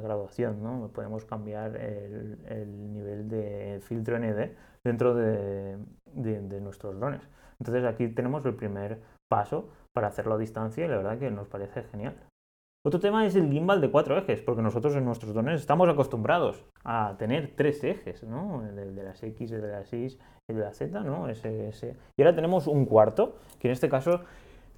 graduación, 0.00 0.62
¿no? 0.62 0.90
Podemos 0.92 1.24
cambiar 1.24 1.76
el, 1.76 2.92
nivel 2.92 3.28
de 3.28 3.80
filtro 3.82 4.18
ND 4.18 4.52
dentro 4.88 5.14
de, 5.14 5.78
nuestros 6.60 6.98
drones. 6.98 7.22
Entonces 7.60 7.84
aquí 7.84 8.08
tenemos 8.08 8.44
el 8.46 8.54
primer 8.54 9.00
paso 9.28 9.68
para 9.92 10.08
hacerlo 10.08 10.34
a 10.34 10.38
distancia 10.38 10.84
y 10.84 10.88
la 10.88 10.96
verdad 10.96 11.18
que 11.18 11.30
nos 11.30 11.48
parece 11.48 11.82
genial. 11.84 12.16
Otro 12.86 13.00
tema 13.00 13.26
es 13.26 13.34
el 13.34 13.50
gimbal 13.50 13.80
de 13.80 13.90
cuatro 13.90 14.16
ejes, 14.16 14.40
porque 14.40 14.62
nosotros 14.62 14.94
en 14.94 15.04
nuestros 15.04 15.34
drones 15.34 15.60
estamos 15.60 15.88
acostumbrados 15.88 16.64
a 16.84 17.16
tener 17.18 17.54
tres 17.56 17.82
ejes, 17.84 18.22
¿no? 18.22 18.66
El 18.66 18.94
de 18.94 19.02
las 19.02 19.22
X, 19.22 19.50
el 19.50 19.60
de 19.60 19.68
las 19.68 19.92
Y, 19.92 20.16
el 20.48 20.56
de 20.56 20.62
la 20.62 20.72
Z, 20.72 21.00
¿no? 21.00 21.28
Ese, 21.28 21.68
ese. 21.68 21.96
Y 22.16 22.22
ahora 22.22 22.34
tenemos 22.34 22.66
un 22.66 22.86
cuarto, 22.86 23.36
que 23.58 23.68
en 23.68 23.72
este 23.72 23.88
caso 23.88 24.20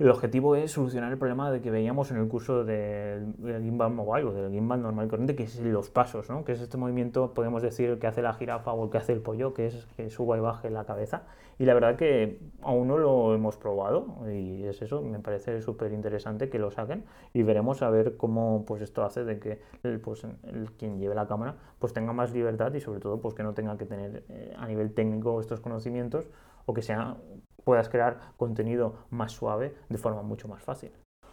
el 0.01 0.09
objetivo 0.09 0.57
es 0.57 0.73
solucionar 0.73 1.13
el 1.13 1.19
problema 1.19 1.51
de 1.51 1.61
que 1.61 1.71
veíamos 1.71 2.11
en 2.11 2.17
el 2.17 2.27
curso 2.27 2.65
del, 2.65 3.35
gimbal 3.63 3.93
mobile 3.93 4.29
o 4.29 4.33
del 4.33 4.51
gimbal 4.51 4.81
normal 4.81 5.07
y 5.07 5.09
corriente, 5.11 5.37
que 5.37 5.43
es 5.43 5.61
los 5.61 5.91
pasos, 5.91 6.31
¿no? 6.31 6.43
que 6.43 6.53
es 6.53 6.61
este 6.63 6.79
movimiento, 6.79 7.35
podemos 7.35 7.61
decir, 7.61 7.99
que 7.99 8.07
hace 8.07 8.23
la 8.23 8.33
jirafa 8.33 8.73
o 8.73 8.85
el 8.85 8.91
que 8.91 8.97
hace 8.97 9.13
el 9.13 9.21
pollo, 9.21 9.53
que 9.53 9.67
es 9.67 9.87
que 9.99 10.09
suba 10.09 10.39
y 10.39 10.41
baje 10.41 10.71
la 10.71 10.85
cabeza. 10.85 11.25
Y 11.59 11.67
la 11.67 11.75
verdad 11.75 11.97
que 11.97 12.41
aún 12.63 12.89
no 12.89 12.97
lo 12.97 13.35
hemos 13.35 13.59
probado 13.59 14.17
y 14.27 14.65
es 14.65 14.81
eso, 14.81 15.03
me 15.03 15.19
parece 15.19 15.61
súper 15.61 15.93
interesante 15.93 16.49
que 16.49 16.59
lo 16.59 16.71
saquen 16.71 17.05
y 17.35 17.43
veremos 17.43 17.83
a 17.83 17.91
ver 17.91 18.17
cómo 18.17 18.65
pues 18.67 18.81
esto 18.81 19.05
hace 19.05 19.25
de 19.25 19.39
que 19.39 19.61
pues, 20.03 20.25
el, 20.25 20.73
quien 20.79 20.99
lleve 20.99 21.15
la 21.15 21.27
cámara 21.27 21.57
pues 21.79 21.93
tenga 21.93 22.15
más 22.15 22.33
libertad 22.33 22.73
y 22.73 22.81
sobre 22.81 23.01
todo 23.01 23.21
pues 23.21 23.35
que 23.35 23.43
no 23.43 23.53
tenga 23.53 23.77
que 23.77 23.85
tener 23.85 24.25
eh, 24.31 24.55
a 24.57 24.67
nivel 24.67 24.95
técnico 24.95 25.39
estos 25.39 25.61
conocimientos 25.61 26.31
o 26.65 26.73
que 26.73 26.81
sea 26.81 27.19
puedas 27.65 27.89
crear 27.89 28.33
contenido 28.37 28.95
más 29.11 29.33
suave 29.33 29.75
de 29.89 29.99
forma 29.99 30.23
mucho 30.23 30.49
más 30.49 30.63
fácil. 30.63 30.93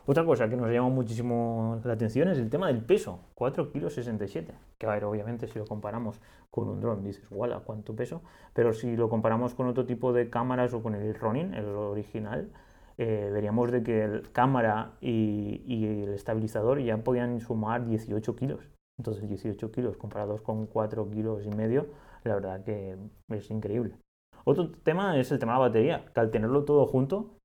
Otra 0.10 0.24
cosa 0.24 0.48
que 0.48 0.56
nos 0.56 0.72
llama 0.72 0.88
muchísimo 0.88 1.82
la 1.84 1.92
atención 1.92 2.30
es 2.30 2.38
el 2.38 2.50
tema 2.50 2.68
del 2.68 2.82
peso, 2.82 3.20
4 3.36 3.74
kilos 3.74 3.94
67. 3.94 4.54
Que 4.78 4.86
a 4.86 5.06
obviamente 5.06 5.48
si 5.48 5.60
lo 5.60 5.66
comparamos 5.66 6.22
con 6.50 6.70
un 6.70 6.80
dron 6.80 7.04
dices, 7.04 7.28
¡wala! 7.30 7.60
¿Cuánto 7.60 7.94
peso? 7.94 8.22
Pero 8.54 8.72
si 8.72 8.96
lo 8.96 9.10
comparamos 9.10 9.54
con 9.54 9.68
otro 9.68 9.86
tipo 9.86 10.14
de 10.14 10.30
cámaras 10.30 10.74
o 10.74 10.82
con 10.82 10.96
el 10.96 11.14
Ronin, 11.14 11.54
el 11.54 11.66
original, 11.66 12.50
eh, 12.98 13.30
veríamos 13.34 13.70
de 13.70 13.84
que 13.84 14.06
el 14.06 14.32
cámara 14.32 14.94
y, 15.02 15.62
y, 15.68 15.86
el 16.04 16.14
estabilizador 16.14 16.80
ya 16.80 16.96
podían 16.98 17.42
sumar 17.42 17.86
18 17.86 18.34
kilos. 18.38 18.70
Entonces 18.98 19.28
18 19.28 19.72
kilos 19.74 19.98
comparados 19.98 20.42
con 20.42 20.68
4 20.68 21.10
kilos 21.12 21.46
y 21.46 21.50
medio, 21.50 21.88
la 22.24 22.36
verdad 22.36 22.64
que 22.64 22.98
es 23.28 23.52
increíble. 23.52 23.98
Otro 24.48 24.72
tema 24.72 25.20
es 25.20 25.30
el 25.34 25.40
tema 25.40 25.54
de 25.54 25.60
la 25.60 25.68
batería, 25.68 26.06
que 26.14 26.22
al 26.22 26.32
tenerlo 26.32 26.64
todo 26.64 26.86
junto 26.86 27.38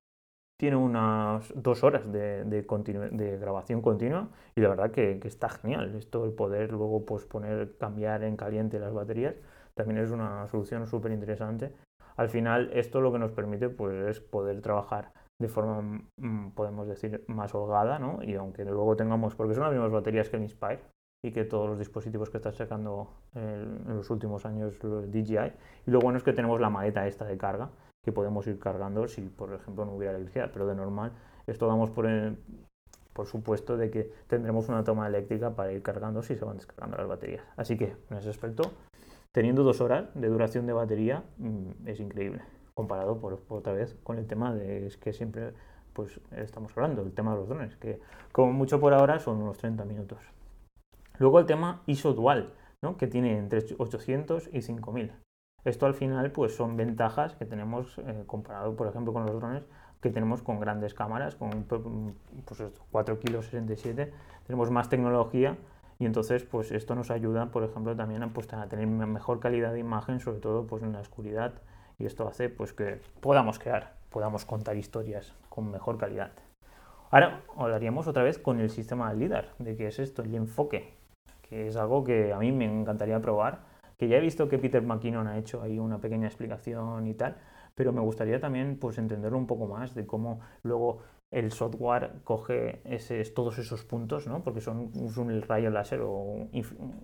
tiene 0.57 0.77
unas 0.77 1.53
dos 1.61 1.83
horas 1.83 2.05
de, 2.13 2.65
grabación 3.41 3.83
continua 3.83 4.29
y 4.55 4.61
la 4.61 4.69
verdad 4.69 4.93
que, 4.93 5.19
está 5.25 5.49
genial. 5.49 5.97
Esto, 5.97 6.25
el 6.25 6.33
poder 6.33 6.71
luego 6.71 7.05
pues, 7.05 7.25
poner, 7.25 7.77
cambiar 7.77 8.23
en 8.23 8.37
caliente 8.37 8.79
las 8.79 8.95
baterías, 8.95 9.35
también 9.75 9.99
es 9.99 10.13
una 10.13 10.47
solución 10.47 10.87
súper 10.87 11.11
interesante. 11.11 11.73
Al 12.17 12.29
final, 12.29 12.71
esto 12.73 13.01
lo 13.01 13.13
que 13.13 13.19
nos 13.19 13.33
permite 13.33 13.69
pues, 13.69 13.97
es 14.07 14.21
poder 14.21 14.63
trabajar 14.63 15.13
de 15.41 15.49
forma, 15.49 16.07
mm, 16.19 16.51
podemos 16.51 16.87
decir, 16.87 17.25
más 17.27 17.53
holgada, 17.53 17.99
¿no? 17.99 18.23
Y 18.23 18.37
aunque 18.37 18.65
luego 18.65 18.95
tengamos, 18.95 19.35
porque 19.35 19.55
son 19.55 19.65
las 19.65 19.73
mismas 19.73 19.91
baterías 19.91 20.31
que 20.31 20.37
el 20.37 20.43
Inspire, 20.43 20.83
y 21.25 21.31
que 21.31 21.45
todos 21.45 21.69
los 21.69 21.79
dispositivos 21.79 22.31
que 22.31 22.39
están 22.39 22.55
sacando 22.55 23.11
en 23.35 23.97
los 23.97 24.11
últimos 24.11 24.45
años 24.45 24.75
los 24.83 25.11
DJI. 25.11 25.53
Y 25.87 25.91
lo 25.91 26.01
bueno 26.01 26.19
es 26.19 26.25
que 26.25 26.33
tenemos 26.33 26.61
la 26.61 26.69
maleta 26.69 27.07
esta 27.07 27.25
de 27.25 27.39
carga 27.39 27.71
que 28.05 28.11
podemos 28.11 28.47
ir 28.49 28.59
cargando 28.59 29.07
si, 29.07 29.23
por 29.23 29.53
ejemplo, 29.55 29.85
no 29.85 29.95
hubiera 29.95 30.15
electricidad. 30.15 30.51
Pero 30.53 30.67
de 30.67 30.75
normal, 30.75 31.13
esto 31.47 31.69
damos 31.69 31.91
por, 31.91 32.09
por 33.13 33.27
supuesto 33.27 33.77
de 33.77 33.91
que 33.91 34.13
tendremos 34.27 34.69
una 34.69 34.83
toma 34.83 35.07
eléctrica 35.07 35.55
para 35.55 35.73
ir 35.73 35.83
cargando 35.83 36.23
si 36.23 36.35
se 36.35 36.45
van 36.45 36.57
descargando 36.57 36.97
las 36.97 37.07
baterías. 37.07 37.45
Así 37.57 37.77
que, 37.77 37.97
en 38.11 38.17
ese 38.17 38.31
aspecto, 38.31 38.73
teniendo 39.31 39.63
dos 39.63 39.81
horas 39.81 40.09
de 40.15 40.29
duración 40.29 40.67
de 40.67 40.73
batería, 40.73 41.23
mm, 41.39 41.87
es 41.87 42.01
increíble. 42.01 42.43
Comparado, 42.75 43.21
por, 43.21 43.41
otra 43.49 43.73
vez, 43.73 43.95
con 44.03 44.19
el 44.19 44.27
tema 44.27 44.53
de 44.53 44.93
que 45.01 45.13
siempre 45.13 45.53
pues 45.93 46.21
estamos 46.35 46.73
hablando, 46.75 47.03
el 47.03 47.13
tema 47.13 47.33
de 47.33 47.41
los 47.41 47.49
drones, 47.49 47.77
que 47.77 48.01
como 48.33 48.53
mucho 48.53 48.81
por 48.81 48.95
ahora 48.95 49.19
son 49.19 49.43
unos 49.43 49.59
30 49.59 49.85
minutos. 49.85 50.19
Luego 51.19 51.39
el 51.39 51.47
tema 51.47 51.83
ISO 51.87 52.15
dual, 52.15 52.55
que 52.99 53.07
tiene 53.07 53.39
entre 53.39 53.61
800 53.79 54.51
y 54.53 54.63
5000. 54.63 55.13
Esto 55.65 55.87
al 55.87 55.95
final 55.95 56.33
pues 56.33 56.57
son 56.57 56.77
ventajas 56.77 57.37
que 57.37 57.47
tenemos 57.47 57.99
eh, 57.99 58.25
comparado 58.27 58.75
por 58.75 58.89
ejemplo 58.89 59.13
con 59.13 59.25
los 59.25 59.37
drones 59.37 59.63
que 60.01 60.11
tenemos 60.11 60.43
con 60.43 60.59
grandes 60.59 60.93
cámaras, 60.93 61.37
con 61.37 61.63
pues, 61.63 61.79
4 62.91 63.21
kilos 63.21 63.45
67, 63.45 64.13
tenemos 64.45 64.73
más 64.73 64.89
tecnología 64.89 65.57
y 66.01 66.07
entonces 66.07 66.43
pues 66.43 66.73
esto 66.73 66.97
nos 66.97 67.13
ayuda 67.13 67.53
por 67.53 67.63
ejemplo 67.63 67.95
también 67.95 68.25
a, 68.25 68.33
pues, 68.33 68.53
a 68.53 68.67
tener 68.67 68.89
mejor 68.89 69.39
calidad 69.39 69.73
de 69.73 69.79
imagen, 69.79 70.19
sobre 70.19 70.41
todo 70.41 70.67
pues 70.67 70.83
en 70.83 70.93
la 70.93 70.99
oscuridad 70.99 71.53
y 72.01 72.07
esto 72.07 72.27
hace 72.27 72.49
pues 72.49 72.73
que 72.73 73.01
podamos 73.21 73.61
crear, 73.61 73.95
podamos 74.11 74.45
contar 74.45 74.77
historias 74.77 75.33
con 75.49 75.71
mejor 75.71 75.99
calidad. 75.99 76.33
Ahora 77.13 77.43
hablaríamos 77.57 78.09
otra 78.09 78.25
vez 78.25 78.39
con 78.39 78.59
el 78.59 78.71
sistema 78.71 79.13
LIDAR, 79.15 79.51
de 79.61 79.77
qué 79.77 79.87
es 79.87 80.01
esto, 80.01 80.23
el 80.23 80.35
enfoque 80.35 81.02
que 81.53 81.67
es 81.67 81.77
algo 81.77 82.03
que 82.03 82.33
a 82.33 82.39
mí 82.39 82.51
me 82.51 82.65
encantaría 82.65 83.21
probar, 83.21 83.61
que 83.99 84.09
ya 84.09 84.17
he 84.17 84.21
visto 84.21 84.49
que 84.49 84.59
Peter 84.59 84.83
McKinnon 84.83 85.27
ha 85.27 85.37
hecho 85.37 85.61
ahí 85.61 85.79
una 85.79 86.01
pequeña 86.01 86.27
explicación 86.27 87.07
y 87.07 87.13
tal, 87.13 87.37
pero 87.75 87.93
me 87.93 88.01
gustaría 88.01 88.41
también 88.41 88.79
pues 88.81 88.97
entenderlo 88.97 89.37
un 89.37 89.47
poco 89.47 89.67
más 89.67 89.95
de 89.95 90.07
cómo 90.07 90.41
luego 90.63 91.01
el 91.31 91.53
software 91.53 92.23
coge 92.25 92.81
todos 93.35 93.59
esos 93.59 93.85
puntos, 93.85 94.27
¿no? 94.27 94.43
porque 94.43 94.63
son 94.63 94.93
un 94.95 95.43
rayo 95.43 95.69
láser 95.69 96.01
o 96.01 96.49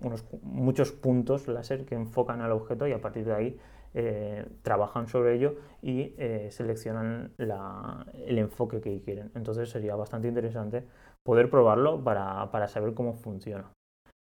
unos, 0.01 0.25
muchos 0.41 0.93
puntos 0.93 1.47
láser 1.47 1.85
que 1.85 1.93
enfocan 1.93 2.41
al 2.41 2.51
objeto 2.51 2.87
y 2.87 2.93
a 2.93 3.01
partir 3.01 3.25
de 3.25 3.33
ahí 3.35 3.59
eh, 3.93 4.47
trabajan 4.63 5.07
sobre 5.07 5.35
ello 5.35 5.57
y 5.83 6.15
eh, 6.17 6.47
seleccionan 6.49 7.33
el 7.37 8.39
enfoque 8.39 8.81
que 8.81 8.99
quieren. 9.01 9.29
Entonces 9.35 9.69
sería 9.69 9.95
bastante 9.95 10.27
interesante 10.27 10.85
poder 11.21 11.51
probarlo 11.51 12.03
para, 12.03 12.49
para 12.49 12.67
saber 12.67 12.95
cómo 12.95 13.13
funciona. 13.13 13.71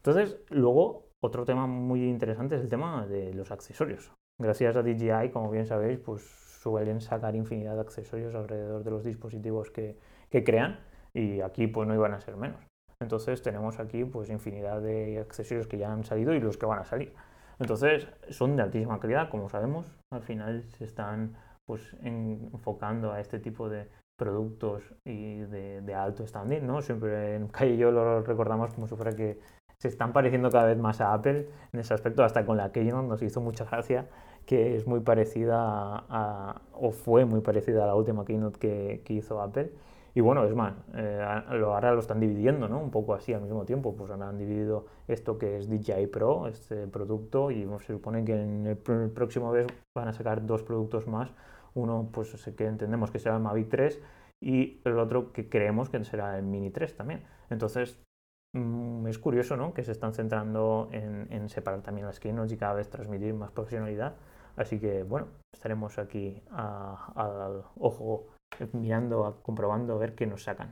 Entonces, 0.08 0.40
luego, 0.52 1.10
otro 1.22 1.44
tema 1.44 1.68
muy 1.68 2.08
interesante 2.08 2.56
es 2.56 2.62
el 2.62 2.70
tema 2.70 3.06
de 3.06 3.34
los 3.34 3.52
accesorios. 3.52 4.14
Gracias 4.40 4.78
a 4.78 4.82
DJI, 4.82 5.32
como 5.34 5.52
bien 5.52 5.66
sabéis, 5.66 6.00
pues 6.00 6.22
suelen 6.22 7.02
sacar 7.02 7.36
infinidad 7.36 7.76
de 7.76 7.82
accesorios 7.82 8.34
alrededor 8.34 8.86
de 8.86 8.92
los 8.92 9.04
dispositivos 9.04 9.70
que, 9.70 9.98
crean 10.30 10.80
y 11.14 11.42
aquí 11.42 11.68
pues 11.68 11.90
no 11.90 11.94
iban 11.94 12.14
a 12.14 12.22
ser 12.22 12.38
menos. 12.38 12.62
Entonces 13.02 13.42
tenemos 13.42 13.80
aquí 13.82 14.06
pues 14.06 14.30
infinidad 14.30 14.82
de 14.82 15.20
accesorios 15.20 15.68
que 15.68 15.78
ya 15.78 15.92
han 15.92 16.06
salido 16.06 16.34
y 16.34 16.40
los 16.40 16.58
que 16.58 16.66
van 16.66 16.80
a 16.80 16.86
salir. 16.86 17.14
Entonces 17.60 18.08
son 18.30 18.56
de 18.56 18.64
altísima 18.64 19.02
calidad, 19.02 19.30
como 19.30 19.50
sabemos. 19.50 19.94
Al 20.14 20.22
final 20.22 20.64
se 20.70 20.86
están 20.86 21.36
pues 21.66 21.98
enfocando 22.02 23.12
a 23.12 23.20
este 23.20 23.40
tipo 23.40 23.68
de 23.68 23.90
productos 24.18 24.84
y 25.06 25.40
de, 25.42 25.94
alto 25.94 26.26
standing, 26.26 26.66
¿no? 26.66 26.82
Siempre 26.82 27.36
en 27.36 27.50
Calle 27.50 27.76
yo 27.76 27.92
lo 27.92 28.22
recordamos 28.22 28.74
como 28.74 28.88
si 28.88 28.96
fuera 28.96 29.14
que 29.14 29.40
se 29.80 29.88
están 29.88 30.14
pareciendo 30.14 30.50
cada 30.50 30.66
vez 30.66 30.78
más 30.78 31.02
a 31.02 31.14
Apple 31.14 31.50
en 31.74 31.80
ese 31.80 31.94
aspecto, 31.94 32.24
hasta 32.24 32.46
con 32.46 32.58
la 32.58 32.72
Keynote 32.72 33.08
nos 33.08 33.22
hizo 33.22 33.42
mucha 33.42 33.66
gracia, 33.66 34.08
que 34.46 34.76
es 34.76 34.88
muy 34.88 35.02
parecida 35.02 35.58
a, 36.10 36.62
o 36.74 36.92
fue 36.92 37.26
muy 37.26 37.42
parecida 37.42 37.84
a 37.84 37.88
la 37.88 37.96
última 37.96 38.26
Keynote 38.26 38.60
que, 38.60 39.02
que 39.06 39.14
hizo 39.14 39.42
Apple. 39.42 39.72
Y 40.18 40.22
bueno, 40.22 40.46
es 40.46 40.56
más, 40.56 40.74
eh, 40.96 41.24
ahora 41.24 41.94
lo 41.94 42.00
están 42.00 42.20
dividiendo, 42.20 42.68
¿no? 42.68 42.80
Un 42.80 42.90
poco 42.90 43.14
así 43.14 43.34
al 43.34 43.42
mismo 43.42 43.66
tiempo. 43.66 43.96
Pues 43.96 44.10
ahora 44.10 44.30
han 44.30 44.40
dividido 44.40 44.88
esto 45.08 45.38
que 45.38 45.58
es 45.58 45.70
DJI 45.70 46.08
Pro, 46.08 46.48
este 46.48 46.88
producto, 46.88 47.52
y 47.52 47.68
se 47.82 47.94
supone 47.94 48.26
que 48.26 48.34
en 48.34 48.66
el, 48.66 48.78
próximo 49.12 49.52
mes 49.52 49.68
van 49.94 50.08
a 50.08 50.14
sacar 50.14 50.44
dos 50.44 50.64
productos 50.64 51.06
más. 51.06 51.30
Uno, 51.76 52.10
pues 52.12 52.34
que 52.58 52.66
entendemos 52.66 53.12
que 53.12 53.20
será 53.20 53.36
el 53.36 53.44
Mavic 53.44 53.70
3 53.70 54.02
y 54.42 54.82
el 54.86 54.98
otro 54.98 55.32
que 55.34 55.50
creemos 55.50 55.90
que 55.90 56.04
será 56.04 56.36
el 56.36 56.46
Mini 56.46 56.72
3 56.72 56.98
también. 56.98 57.24
Entonces, 57.52 58.00
es 59.08 59.18
curioso 59.20 59.56
¿no? 59.58 59.74
que 59.74 59.84
se 59.84 59.92
están 59.92 60.14
centrando 60.14 60.90
en, 60.92 61.50
separar 61.50 61.82
también 61.82 62.08
las 62.08 62.20
keynotes 62.20 62.52
y 62.52 62.58
cada 62.58 62.74
vez 62.74 62.90
transmitir 62.90 63.34
más 63.34 63.52
profesionalidad. 63.52 64.16
Así 64.56 64.80
que 64.80 65.04
bueno, 65.04 65.28
estaremos 65.54 65.98
aquí 66.00 66.42
al 66.52 67.64
ojo 67.80 68.28
mirando, 68.74 69.40
comprobando, 69.44 69.96
a 69.96 69.98
ver 69.98 70.16
qué 70.16 70.26
nos 70.26 70.44
sacan. 70.44 70.72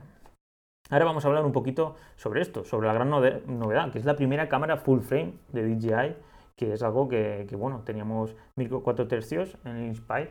Ahora 0.90 1.04
vamos 1.04 1.24
a 1.24 1.28
hablar 1.28 1.44
un 1.44 1.52
poquito 1.52 1.96
sobre 2.16 2.40
esto, 2.40 2.64
sobre 2.64 2.86
la 2.86 2.94
gran 2.94 3.10
novedad, 3.10 3.90
que 3.90 3.98
es 3.98 4.04
la 4.04 4.14
primera 4.14 4.48
cámara 4.48 4.76
full 4.76 5.00
frame 5.00 5.34
de 5.52 5.74
DJI, 5.74 6.16
que 6.56 6.72
es 6.72 6.82
algo 6.82 7.08
que, 7.08 7.46
que 7.48 7.56
bueno, 7.56 7.82
teníamos 7.84 8.36
1400 8.56 9.08
tercios 9.08 9.58
en 9.64 9.76
el 9.76 9.86
Inspire 9.86 10.30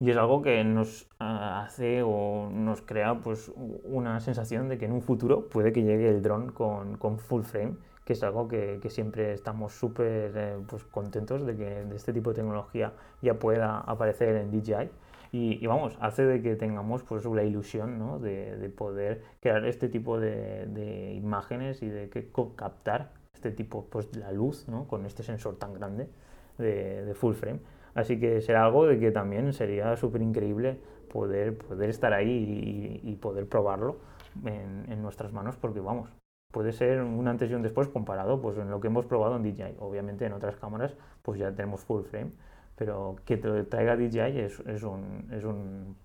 y 0.00 0.10
es 0.10 0.16
algo 0.16 0.42
que 0.42 0.62
nos 0.64 1.08
ah, 1.18 1.64
hace 1.64 2.02
o 2.04 2.48
nos 2.52 2.82
crea 2.82 3.20
pues 3.20 3.50
una 3.84 4.20
sensación 4.20 4.68
de 4.68 4.78
que 4.78 4.84
en 4.84 4.92
un 4.92 5.02
futuro 5.02 5.48
puede 5.48 5.72
que 5.72 5.82
llegue 5.82 6.08
el 6.08 6.22
dron 6.22 6.52
con, 6.52 6.96
con 6.98 7.18
full 7.18 7.42
frame, 7.42 7.76
que 8.04 8.12
es 8.12 8.22
algo 8.22 8.46
que, 8.46 8.78
que 8.80 8.90
siempre 8.90 9.32
estamos 9.32 9.72
súper 9.72 10.32
eh, 10.36 10.56
pues, 10.68 10.84
contentos 10.84 11.44
de 11.44 11.56
que 11.56 11.84
de 11.84 11.96
este 11.96 12.12
tipo 12.12 12.30
de 12.30 12.36
tecnología 12.36 12.92
ya 13.22 13.38
pueda 13.38 13.80
aparecer 13.80 14.36
en 14.36 14.50
DJI. 14.50 14.90
Y, 15.30 15.62
y, 15.62 15.66
vamos, 15.66 15.98
hace 16.00 16.24
de 16.24 16.40
que 16.40 16.56
tengamos 16.56 17.02
pues 17.02 17.26
la 17.26 17.42
ilusión 17.42 17.98
¿no? 17.98 18.18
de, 18.18 18.56
de, 18.56 18.70
poder 18.70 19.22
crear 19.40 19.66
este 19.66 19.90
tipo 19.90 20.18
de, 20.18 20.64
de, 20.66 21.12
imágenes 21.12 21.82
y 21.82 21.88
de 21.88 22.08
que 22.08 22.30
captar 22.56 23.12
este 23.34 23.50
tipo 23.50 23.84
pues 23.90 24.16
la 24.16 24.32
luz 24.32 24.66
¿no? 24.68 24.88
con 24.88 25.04
este 25.04 25.22
sensor 25.22 25.56
tan 25.56 25.74
grande 25.74 26.08
de, 26.56 27.12
full 27.14 27.34
frame. 27.34 27.60
Así 27.98 28.20
que 28.20 28.40
será 28.40 28.64
algo 28.64 28.86
de 28.86 29.00
que 29.00 29.10
también 29.10 29.52
sería 29.52 29.96
súper 29.96 30.22
increíble 30.22 30.78
poder, 31.10 31.58
poder 31.58 31.90
estar 31.90 32.12
ahí 32.12 33.00
y, 33.02 33.16
poder 33.16 33.48
probarlo 33.48 33.96
en, 34.44 35.02
nuestras 35.02 35.32
manos, 35.32 35.56
porque 35.56 35.80
vamos, 35.80 36.08
puede 36.52 36.70
ser 36.70 37.02
un 37.02 37.26
antes 37.26 37.50
y 37.50 37.54
un 37.54 37.62
después 37.62 37.88
comparado 37.88 38.40
pues 38.40 38.56
en 38.56 38.70
lo 38.70 38.78
que 38.78 38.86
hemos 38.86 39.04
probado 39.04 39.34
en 39.34 39.42
DJI. 39.42 39.78
Obviamente 39.80 40.26
en 40.26 40.32
otras 40.32 40.54
cámaras 40.54 40.94
pues 41.22 41.40
ya 41.40 41.50
tenemos 41.50 41.80
full 41.80 42.04
frame, 42.04 42.30
pero 42.76 43.16
que 43.24 43.36
te 43.36 43.64
traiga 43.64 43.96
DJI 43.96 44.38
es, 44.42 44.60
es, 44.60 44.84
un, 44.84 45.28
es, 45.32 45.42
un, 45.42 45.96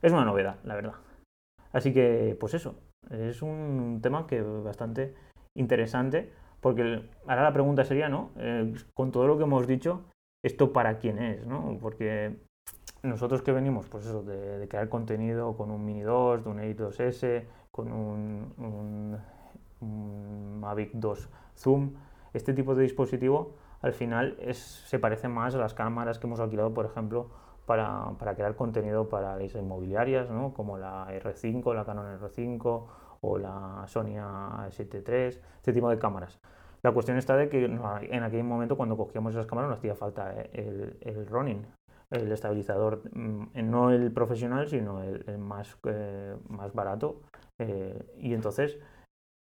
es 0.00 0.10
una 0.10 0.24
novedad, 0.24 0.56
la 0.64 0.74
verdad. 0.74 0.94
Así 1.70 1.92
que 1.92 2.34
pues 2.40 2.54
eso, 2.54 2.76
es 3.10 3.42
un 3.42 4.00
tema 4.02 4.26
que 4.26 4.40
bastante 4.40 5.14
interesante 5.54 6.32
porque 6.62 7.02
ahora 7.26 7.42
la 7.42 7.52
pregunta 7.52 7.84
sería, 7.84 8.08
¿no? 8.08 8.30
Eh, 8.38 8.72
con 8.94 9.12
todo 9.12 9.26
lo 9.26 9.36
que 9.36 9.44
hemos 9.44 9.66
dicho, 9.66 10.04
¿esto 10.42 10.72
para 10.72 10.98
quién 10.98 11.18
es? 11.18 11.46
¿no? 11.46 11.78
Porque 11.80 12.36
nosotros 13.02 13.42
que 13.42 13.52
venimos, 13.52 13.86
pues 13.88 14.06
eso, 14.06 14.22
de, 14.22 14.66
crear 14.68 14.88
contenido 14.88 15.56
con 15.56 15.70
un 15.70 15.84
Mini 15.84 16.02
2, 16.02 16.44
de 16.44 16.50
un 16.50 16.60
Edit 16.60 16.80
2S, 16.80 17.44
con 17.70 17.92
un 17.92 19.18
Mavic 20.60 20.92
2 20.94 21.28
Zoom, 21.56 21.94
este 22.32 22.54
tipo 22.54 22.74
de 22.74 22.82
dispositivo 22.82 23.54
al 23.82 23.92
final 23.92 24.36
es, 24.40 24.58
se 24.58 24.98
parece 24.98 25.28
más 25.28 25.54
a 25.54 25.58
las 25.58 25.74
cámaras 25.74 26.18
que 26.18 26.26
hemos 26.26 26.40
alquilado, 26.40 26.72
por 26.72 26.86
ejemplo, 26.86 27.30
para, 27.66 28.12
para 28.18 28.34
crear 28.34 28.54
contenido 28.54 29.08
para 29.08 29.36
las 29.36 29.54
inmobiliarias, 29.54 30.30
¿no? 30.30 30.54
como 30.54 30.78
la 30.78 31.08
R5, 31.08 31.74
la 31.74 31.84
Canon 31.84 32.18
R5 32.20 32.86
o 33.20 33.38
la 33.38 33.84
Sony 33.86 34.16
A7 34.18 35.02
III, 35.06 35.40
este 35.56 35.72
tipo 35.72 35.90
de 35.90 35.98
cámaras. 35.98 36.40
La 36.84 36.92
cuestión 36.92 37.16
está 37.16 37.36
de 37.36 37.48
que 37.48 37.64
en 37.64 38.22
aquel 38.22 38.44
momento 38.44 38.76
cuando 38.76 38.96
cogíamos 38.96 39.34
esas 39.34 39.46
cámaras 39.46 39.70
nos 39.70 39.78
hacía 39.78 39.94
falta 39.94 40.32
el, 40.52 40.96
el 41.00 41.26
running, 41.26 41.64
el 42.10 42.30
estabilizador, 42.30 43.02
mm, 43.12 43.70
no 43.70 43.90
el 43.90 44.12
profesional, 44.12 44.68
sino 44.68 45.02
el, 45.02 45.38
más, 45.38 45.78
eh, 45.84 46.36
más 46.48 46.72
barato. 46.72 47.22
Eh, 47.58 48.04
y 48.18 48.34
entonces 48.34 48.78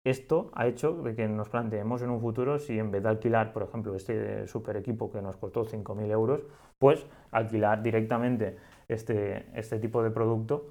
esto 0.06 0.52
ha 0.54 0.68
hecho 0.68 1.04
que 1.16 1.28
nos 1.28 1.50
planteemos 1.50 2.02
en 2.02 2.10
un 2.12 2.22
futuro 2.22 2.60
si 2.60 2.80
en 2.80 2.92
vez 2.92 3.04
de 3.04 3.10
alquilar, 3.10 3.54
por 3.54 3.64
ejemplo, 3.64 3.96
este 3.96 4.48
super 4.48 4.78
equipo 4.78 5.12
que 5.12 5.22
nos 5.22 5.38
costó 5.38 5.66
5.000 5.66 6.12
euros, 6.12 6.42
pues 6.80 7.06
alquilar 7.32 7.84
directamente 7.84 8.58
este, 8.88 9.48
este 9.60 9.80
tipo 9.80 10.02
de 10.04 10.12
producto 10.12 10.68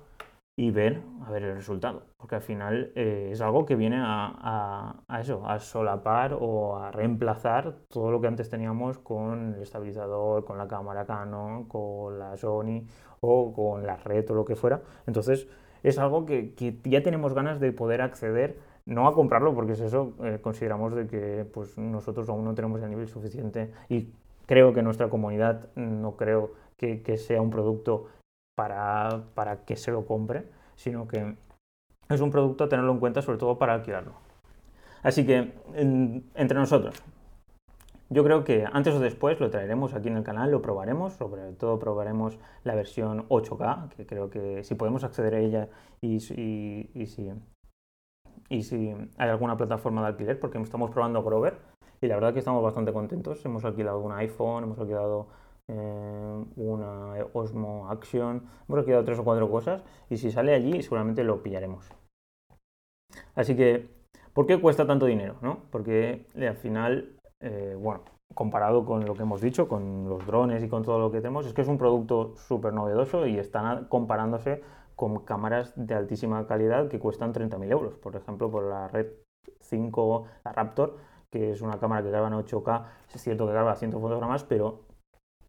y 0.61 0.71
ver 0.73 1.00
a 1.25 1.31
ver 1.31 1.45
el 1.45 1.55
resultado. 1.55 2.02
Porque 2.19 2.35
al 2.35 2.43
final 2.43 2.93
eh, 2.95 3.31
es 3.33 3.40
algo 3.40 3.64
que 3.64 3.76
viene 3.76 3.97
a, 3.99 4.95
eso, 5.19 5.43
a 5.49 5.59
solapar 5.59 6.37
o 6.38 6.76
a 6.76 6.90
reemplazar 6.90 7.76
todo 7.88 8.11
lo 8.11 8.21
que 8.21 8.26
antes 8.26 8.50
teníamos 8.50 8.99
con 8.99 9.55
el 9.55 9.62
estabilizador, 9.62 10.45
con 10.45 10.59
la 10.59 10.69
cámara 10.69 11.07
Canon, 11.07 11.64
con 11.64 12.19
la 12.19 12.37
Sony 12.37 12.83
o 13.21 13.55
con 13.55 13.87
la 13.87 13.97
red 13.97 14.31
o 14.31 14.35
lo 14.35 14.45
que 14.45 14.55
fuera. 14.55 14.83
Entonces 15.07 15.49
es 15.83 15.99
algo 15.99 16.26
que, 16.26 16.52
que 16.55 16.76
ya 16.85 17.02
tenemos 17.02 17.33
ganas 17.33 17.59
de 17.59 17.73
poder 17.73 18.02
acceder 18.02 18.59
no 18.85 19.09
a 19.09 19.14
comprarlo 19.14 19.55
porque 19.55 19.73
es 19.73 19.81
eso, 19.81 20.12
eh, 20.23 20.40
consideramos 20.43 20.95
de 20.95 21.07
que 21.07 21.47
pues, 21.55 21.79
nosotros 21.79 22.29
aún 22.29 22.45
no 22.45 22.55
tenemos 22.55 22.83
el 22.83 22.90
nivel 22.90 23.09
suficiente 23.09 23.73
y 23.88 24.11
creo 24.45 24.75
que 24.75 24.83
nuestra 24.83 25.09
comunidad 25.09 25.69
no 25.75 26.17
creo 26.17 26.50
que, 26.76 27.17
sea 27.19 27.40
un 27.43 27.50
producto 27.50 28.09
para, 28.61 29.23
para, 29.35 29.64
que 29.64 29.75
se 29.75 29.90
lo 29.90 30.05
compre, 30.05 30.45
sino 30.76 31.09
que 31.09 31.35
es 32.11 32.21
un 32.21 32.31
producto 32.31 32.64
a 32.64 32.69
tenerlo 32.69 32.93
en 32.93 32.99
cuenta 32.99 33.23
sobre 33.23 33.38
todo 33.38 33.57
para 33.59 33.73
alquilarlo. 33.73 34.12
Así 35.02 35.25
que 35.25 35.55
entre 35.75 36.59
nosotros, 36.59 37.02
yo 38.11 38.23
creo 38.23 38.45
que 38.45 38.67
antes 38.71 38.95
o 38.95 39.00
después 39.00 39.40
lo 39.40 39.49
traeremos 39.49 39.95
aquí 39.95 40.09
en 40.09 40.19
el 40.19 40.25
canal, 40.25 40.50
lo 40.50 40.61
probaremos, 40.61 41.14
sobre 41.14 41.52
todo 41.52 41.79
probaremos 41.79 42.38
la 42.62 42.75
versión 42.75 43.26
8K, 43.31 43.88
que 43.97 44.05
creo 44.05 44.29
que 44.29 44.62
si 44.62 44.75
podemos 44.75 45.05
acceder 45.05 45.37
a 45.37 45.38
ella 45.38 45.69
y, 46.02 46.17
y, 46.17 47.07
si 47.07 47.33
y 48.50 48.62
si 48.62 48.95
hay 49.17 49.29
alguna 49.31 49.57
plataforma 49.57 50.02
de 50.02 50.09
alquiler, 50.09 50.38
porque 50.38 50.61
estamos 50.61 50.90
probando 50.90 51.23
Grover 51.23 51.57
y 52.02 52.09
la 52.09 52.17
verdad 52.17 52.35
que 52.35 52.40
estamos 52.40 52.62
bastante 52.62 52.93
contentos. 52.93 53.43
Hemos 53.47 53.64
alquilado 53.64 54.00
un 54.00 54.12
iPhone, 54.12 54.64
hemos 54.64 54.79
alquilado 54.79 55.29
eh, 55.71 56.45
una 56.57 57.15
Osmo 57.33 57.89
Action, 57.91 58.43
hemos 58.69 58.79
alquilado 58.79 59.05
tres 59.05 59.19
o 59.21 59.25
cuatro 59.25 59.49
cosas 59.49 59.85
y 60.09 60.17
si 60.17 60.33
sale 60.33 60.53
allí 60.53 60.83
seguramente 60.83 61.23
lo 61.23 61.43
pillaremos. 61.43 61.89
Así 63.35 63.57
que, 63.57 63.89
¿por 64.33 64.47
qué 64.47 64.61
cuesta 64.61 64.87
tanto 64.87 65.06
dinero? 65.06 65.37
No? 65.43 65.61
Porque 65.71 66.26
eh, 66.35 66.49
al 66.49 66.56
final, 66.56 67.17
eh, 67.41 67.76
bueno, 67.78 68.02
comparado 68.35 68.85
con 68.85 69.04
lo 69.04 69.15
que 69.15 69.23
hemos 69.23 69.41
dicho, 69.41 69.69
con 69.69 70.09
los 70.09 70.26
drones 70.26 70.63
y 70.65 70.69
con 70.69 70.83
todo 70.83 70.99
lo 70.99 71.13
que 71.13 71.19
tenemos, 71.19 71.47
es 71.47 71.54
que 71.54 71.63
es 71.63 71.69
un 71.69 71.78
producto 71.78 72.35
súper 72.37 72.73
novedoso 72.73 73.26
y 73.26 73.39
están 73.39 73.87
comparándose 73.87 74.63
con 74.97 75.21
cámaras 75.25 75.73
de 75.76 75.95
altísima 75.95 76.47
calidad 76.47 76.89
que 76.89 76.99
cuestan 76.99 77.33
30.000 77.33 77.71
euros. 77.71 77.95
Por 77.97 78.17
ejemplo, 78.17 78.50
por 78.50 78.65
la 78.65 78.89
Red 78.89 79.06
5, 79.61 80.26
la 80.45 80.52
Raptor, 80.52 80.97
que 81.30 81.52
es 81.52 81.63
una 81.63 81.78
cámara 81.78 82.02
que 82.02 82.11
graba 82.11 82.26
en 82.26 82.35
8K, 82.35 82.87
es 83.15 83.23
cierto 83.23 83.47
que 83.47 83.52
graba 83.52 83.73
a 83.73 83.76
100 83.76 83.93
fotogramas, 83.93 84.45
pero 84.45 84.90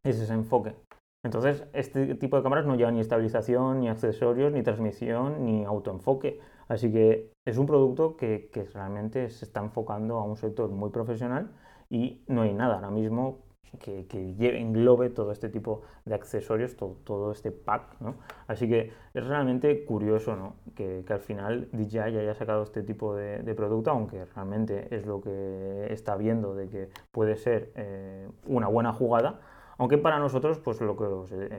es 0.03 0.19
ese 0.19 0.33
enfoque. 0.33 0.75
Entonces, 1.23 1.65
este 1.73 2.15
tipo 2.15 2.37
de 2.37 2.43
cámaras 2.43 2.65
no 2.65 2.75
lleva 2.75 2.91
ni 2.91 2.99
estabilización, 2.99 3.79
ni 3.79 3.89
accesorios, 3.89 4.51
ni 4.51 4.63
transmisión, 4.63 5.45
ni 5.45 5.65
autoenfoque. 5.65 6.39
Así 6.67 6.91
que 6.91 7.31
es 7.45 7.57
un 7.57 7.67
producto 7.67 8.17
que, 8.17 8.49
que 8.51 8.63
realmente 8.63 9.29
se 9.29 9.45
está 9.45 9.59
enfocando 9.61 10.17
a 10.17 10.23
un 10.23 10.37
sector 10.37 10.69
muy 10.69 10.89
profesional 10.89 11.51
y 11.89 12.23
no 12.27 12.41
hay 12.41 12.53
nada 12.53 12.75
ahora 12.75 12.89
mismo 12.89 13.43
que, 13.79 14.59
englobe 14.59 15.09
todo 15.09 15.31
este 15.31 15.49
tipo 15.49 15.81
de 16.05 16.15
accesorios, 16.15 16.75
todo, 16.75 17.31
este 17.31 17.51
pack, 17.51 17.99
¿no? 17.99 18.15
Así 18.47 18.67
que 18.67 18.91
es 19.13 19.25
realmente 19.25 19.85
curioso, 19.85 20.35
¿no? 20.35 20.55
Que, 20.75 21.03
al 21.07 21.19
final 21.19 21.69
DJI 21.71 21.99
haya 21.99 22.33
sacado 22.33 22.63
este 22.63 22.83
tipo 22.83 23.15
de, 23.15 23.53
producto, 23.55 23.91
aunque 23.91 24.25
realmente 24.25 24.93
es 24.95 25.05
lo 25.05 25.21
que 25.21 25.87
está 25.89 26.15
viendo 26.15 26.55
de 26.55 26.69
que 26.69 26.89
puede 27.11 27.35
ser 27.35 27.71
eh, 27.75 28.29
una 28.45 28.67
buena 28.67 28.93
jugada, 28.93 29.39
aunque 29.81 29.97
para 29.97 30.19
nosotros, 30.19 30.59
pues 30.59 30.79
lo 30.79 30.95
que, 30.95 31.05
eh, 31.35 31.49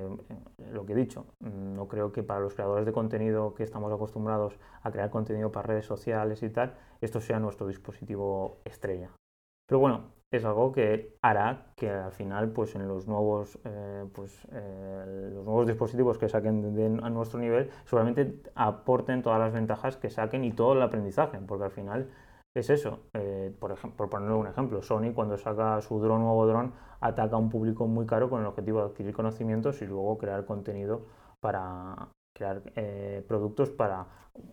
eh, 0.61 0.81
he 0.89 0.95
dicho, 0.95 1.27
no 1.41 1.89
creo 1.89 2.13
que 2.13 2.23
para 2.23 2.39
los 2.39 2.55
creadores 2.55 2.87
de 2.87 2.93
contenido 2.93 3.53
que 3.53 3.65
estamos 3.65 3.93
acostumbrados 3.93 4.61
a 4.81 4.93
crear 4.93 5.11
contenido 5.11 5.51
para 5.51 5.67
redes 5.67 5.87
sociales 5.87 6.41
y 6.45 6.49
tal, 6.49 6.77
esto 7.01 7.21
sea 7.21 7.41
nuestro 7.41 7.67
dispositivo 7.67 8.59
estrella. 8.65 9.11
Pero 9.67 9.81
bueno, 9.81 10.13
es 10.31 10.45
algo 10.45 10.71
que 10.71 11.17
hará 11.21 11.73
que 11.75 11.91
al 11.91 12.13
final, 12.13 12.53
pues 12.53 12.77
en 12.77 12.87
los 12.87 13.09
nuevos, 13.09 13.59
eh, 13.65 14.09
pues, 14.15 14.47
los 14.53 15.45
nuevos 15.45 15.67
dispositivos 15.67 16.17
que 16.17 16.29
saquen 16.29 17.01
a 17.03 17.11
nuestro 17.11 17.41
nivel, 17.41 17.71
seguramente 17.87 18.41
aporten 18.55 19.23
todas 19.23 19.41
las 19.41 19.53
ventajas 19.53 19.97
que 19.97 20.11
saquen 20.11 20.45
y 20.45 20.53
todo 20.53 20.75
el 20.75 20.83
aprendizaje, 20.83 21.41
porque 21.45 21.65
al 21.65 21.73
final 21.73 22.09
es 22.55 22.71
eso. 22.71 23.01
Por 23.59 24.11
ponerle 24.11 24.37
un 24.37 24.47
ejemplo, 24.47 24.81
Sony 24.81 25.13
cuando 25.13 25.37
saca 25.39 25.81
su 25.81 25.99
dron 25.99 26.21
nuevo 26.21 26.47
dron 26.47 26.73
ataca 27.03 27.37
a 27.37 27.39
un 27.39 27.51
público 27.51 27.87
muy 27.87 28.07
caro 28.07 28.31
con 28.31 28.41
el 28.41 28.47
objetivo 28.47 28.81
de 28.81 28.87
adquirir 28.87 29.15
conocimientos 29.15 29.83
y 29.83 29.87
luego 29.87 30.17
crear 30.19 30.45
contenido 30.47 31.07
para 31.41 32.09
crear 32.33 32.63
productos 33.29 33.71
para 33.71 34.07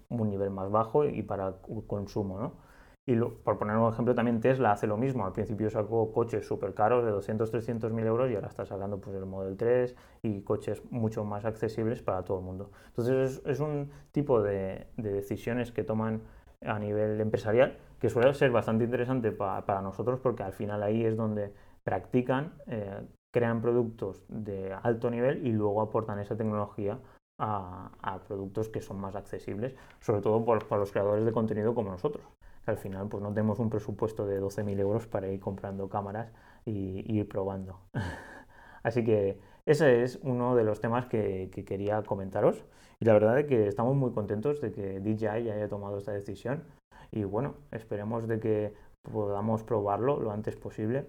un 0.10 0.30
nivel 0.30 0.50
más 0.50 0.70
bajo 0.70 1.06
y 1.06 1.24
para 1.24 1.54
consumo, 1.88 2.40
¿no? 2.40 2.70
Y 3.10 3.16
por 3.16 3.58
poner 3.58 3.76
un 3.76 3.92
ejemplo, 3.92 4.14
también 4.14 4.40
Tesla 4.40 4.72
hace 4.72 4.86
lo 4.86 4.96
mismo. 4.96 5.26
Al 5.26 5.34
principio 5.34 5.68
sacó 5.72 6.12
coches 6.14 6.46
súper 6.46 6.76
caros 6.76 7.04
de 7.04 7.10
200, 7.10 7.50
300 7.50 7.92
mil 7.92 8.06
euros 8.06 8.30
y 8.30 8.36
ahora 8.36 8.50
está 8.50 8.68
sacando 8.68 9.02
pues, 9.02 9.16
el 9.16 9.26
Model 9.26 9.58
3 9.58 9.96
y 10.22 10.42
coches 10.42 10.84
mucho 10.92 11.26
más 11.26 11.44
accesibles 11.44 12.04
para 12.04 12.24
todo 12.24 12.38
el 12.38 12.46
mundo. 12.46 12.70
Entonces 12.90 13.42
es, 13.48 13.60
un 13.60 13.90
tipo 14.12 14.44
de, 14.44 14.86
decisiones 14.96 15.72
que 15.72 15.84
toman 15.84 16.22
a 16.64 16.78
nivel 16.78 17.20
empresarial 17.20 17.80
que 18.00 18.12
suele 18.12 18.32
ser 18.36 18.52
bastante 18.52 18.84
interesante 18.84 19.32
para 19.32 19.82
nosotros 19.82 20.20
porque 20.20 20.44
al 20.44 20.54
final 20.54 20.84
ahí 20.84 21.04
es 21.04 21.18
donde 21.18 21.52
practican, 21.90 22.54
eh, 22.68 23.02
crean 23.34 23.64
productos 23.64 24.24
de 24.28 24.72
alto 24.84 25.10
nivel 25.10 25.44
y 25.48 25.52
luego 25.52 25.82
aportan 25.82 26.20
esa 26.20 26.38
tecnología 26.38 27.00
a, 27.40 28.20
productos 28.28 28.70
que 28.70 28.80
son 28.80 29.00
más 29.00 29.16
accesibles, 29.16 29.74
sobre 30.00 30.22
todo 30.22 30.46
para 30.46 30.80
los 30.80 30.92
creadores 30.92 31.26
de 31.26 31.32
contenido 31.32 31.74
como 31.74 31.90
nosotros. 31.90 32.24
Al 32.68 32.78
final 32.78 33.08
pues 33.08 33.24
no 33.24 33.30
tenemos 33.30 33.58
un 33.58 33.72
presupuesto 33.72 34.28
de 34.28 34.40
12.000 34.40 34.80
euros 34.80 35.08
para 35.08 35.30
ir 35.30 35.40
comprando 35.40 35.90
cámaras 35.90 36.32
y, 36.64 37.12
ir 37.12 37.28
probando. 37.28 37.80
Así 38.84 39.04
que 39.04 39.40
ese 39.66 40.04
es 40.04 40.20
uno 40.22 40.56
de 40.56 40.64
los 40.64 40.80
temas 40.80 41.08
que, 41.08 41.50
quería 41.66 42.04
comentaros. 42.04 42.64
Y 43.00 43.06
la 43.06 43.14
verdad 43.14 43.40
es 43.40 43.48
que 43.48 43.68
estamos 43.68 43.96
muy 43.96 44.12
contentos 44.12 44.62
de 44.62 44.72
que 44.72 45.00
DJI 45.00 45.50
haya 45.50 45.70
tomado 45.70 45.98
esta 45.98 46.12
decisión. 46.12 46.66
Y 47.12 47.24
bueno, 47.24 47.56
esperemos 47.72 48.28
de 48.28 48.40
que 48.40 48.74
podamos 49.02 49.64
probarlo 49.64 50.20
lo 50.20 50.32
antes 50.32 50.56
posible, 50.56 51.08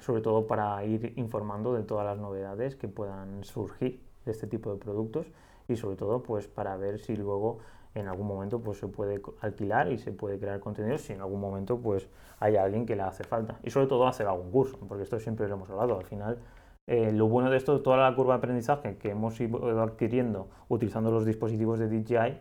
sobre 0.00 0.22
todo 0.22 0.46
para 0.46 0.84
ir 0.84 1.12
informando 1.16 1.74
de 1.74 1.82
todas 1.82 2.04
las 2.04 2.18
novedades 2.18 2.76
que 2.76 2.88
puedan 2.88 3.44
surgir 3.44 4.02
de 4.24 4.32
este 4.32 4.46
tipo 4.46 4.72
de 4.72 4.78
productos 4.78 5.26
y 5.68 5.76
sobre 5.76 5.96
todo 5.96 6.22
pues 6.22 6.48
para 6.48 6.76
ver 6.76 6.98
si 6.98 7.16
luego 7.16 7.58
en 7.94 8.08
algún 8.08 8.26
momento 8.26 8.60
pues 8.60 8.78
se 8.78 8.86
puede 8.86 9.20
alquilar 9.40 9.90
y 9.90 9.98
se 9.98 10.12
puede 10.12 10.38
crear 10.38 10.60
contenido 10.60 10.98
si 10.98 11.12
en 11.12 11.20
algún 11.20 11.40
momento 11.40 11.78
pues 11.78 12.08
hay 12.38 12.56
alguien 12.56 12.86
que 12.86 12.96
le 12.96 13.02
hace 13.02 13.24
falta. 13.24 13.58
Y 13.62 13.70
sobre 13.70 13.86
todo 13.86 14.06
hacer 14.06 14.26
algún 14.26 14.50
curso 14.50 14.78
porque 14.88 15.02
esto 15.02 15.18
siempre 15.18 15.48
lo 15.48 15.54
hemos 15.54 15.70
hablado. 15.70 15.98
Al 15.98 16.04
final 16.04 16.38
eh, 16.86 17.12
lo 17.12 17.28
bueno 17.28 17.50
de 17.50 17.56
esto 17.56 17.80
toda 17.82 17.96
la 17.96 18.14
curva 18.14 18.34
de 18.34 18.38
aprendizaje 18.38 18.96
que 18.96 19.10
hemos 19.10 19.40
ido 19.40 19.82
adquiriendo 19.82 20.48
utilizando 20.68 21.10
los 21.10 21.26
dispositivos 21.26 21.78
de 21.78 21.88
DJI 21.88 22.38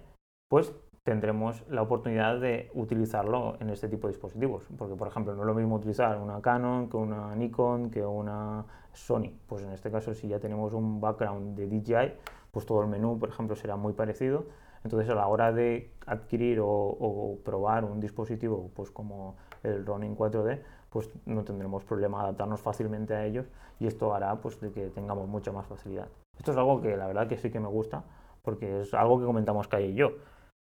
pues 0.50 0.74
tendremos 1.08 1.64
la 1.70 1.84
oportunidad 1.84 2.38
de 2.42 2.70
utilizarlo 2.74 3.56
en 3.62 3.70
este 3.70 3.88
tipo 3.88 4.08
de 4.08 4.12
dispositivos. 4.12 4.68
Porque, 4.78 4.94
por 4.96 5.08
ejemplo, 5.08 5.34
no 5.34 5.44
es 5.44 5.48
lo 5.48 5.54
mismo 5.54 5.76
utilizar 5.76 6.18
una 6.20 6.42
Canon 6.42 6.90
que 6.90 6.98
una 6.98 7.34
Nikon 7.34 7.90
que 7.90 8.06
una 8.06 8.66
Sony. 8.92 9.32
Pues 9.48 9.64
en 9.64 9.72
este 9.72 9.90
caso, 9.90 10.14
si 10.14 10.28
ya 10.28 10.38
tenemos 10.40 10.74
un 10.74 11.00
background 11.00 11.58
de 11.58 11.68
DJI, 11.68 12.14
pues 12.52 12.66
todo 12.66 12.82
el 12.82 12.90
menú, 12.90 13.18
por 13.18 13.30
ejemplo, 13.30 13.56
será 13.56 13.78
muy 13.78 13.94
parecido. 13.94 14.48
Entonces, 14.84 15.10
a 15.10 15.16
la 15.16 15.28
hora 15.28 15.54
de 15.54 15.94
adquirir 16.08 16.60
o, 16.62 17.38
probar 17.46 17.86
un 17.86 18.02
dispositivo 18.02 18.70
pues 18.76 18.92
como 18.92 19.38
el 19.64 19.86
Ronin 19.86 20.14
4D, 20.14 20.60
pues 20.90 21.10
no 21.26 21.46
tendremos 21.46 21.86
problema 21.86 22.20
adaptarnos 22.20 22.60
fácilmente 22.60 23.16
a 23.16 23.26
ellos 23.26 23.46
y 23.80 23.88
esto 23.88 24.14
hará 24.14 24.36
pues 24.42 24.60
de 24.60 24.74
que 24.74 24.90
tengamos 24.90 25.30
mucha 25.30 25.54
más 25.54 25.68
facilidad. 25.68 26.10
Esto 26.38 26.52
es 26.52 26.58
algo 26.58 26.82
que 26.82 26.98
la 26.98 27.08
verdad 27.08 27.30
que 27.30 27.38
sí 27.38 27.50
que 27.50 27.62
me 27.62 27.70
gusta 27.70 28.04
porque 28.42 28.82
es 28.82 28.94
algo 28.94 29.20
que 29.20 29.26
comentamos 29.26 29.70
Kai 29.70 29.92
y 29.92 29.94
yo. 29.94 30.12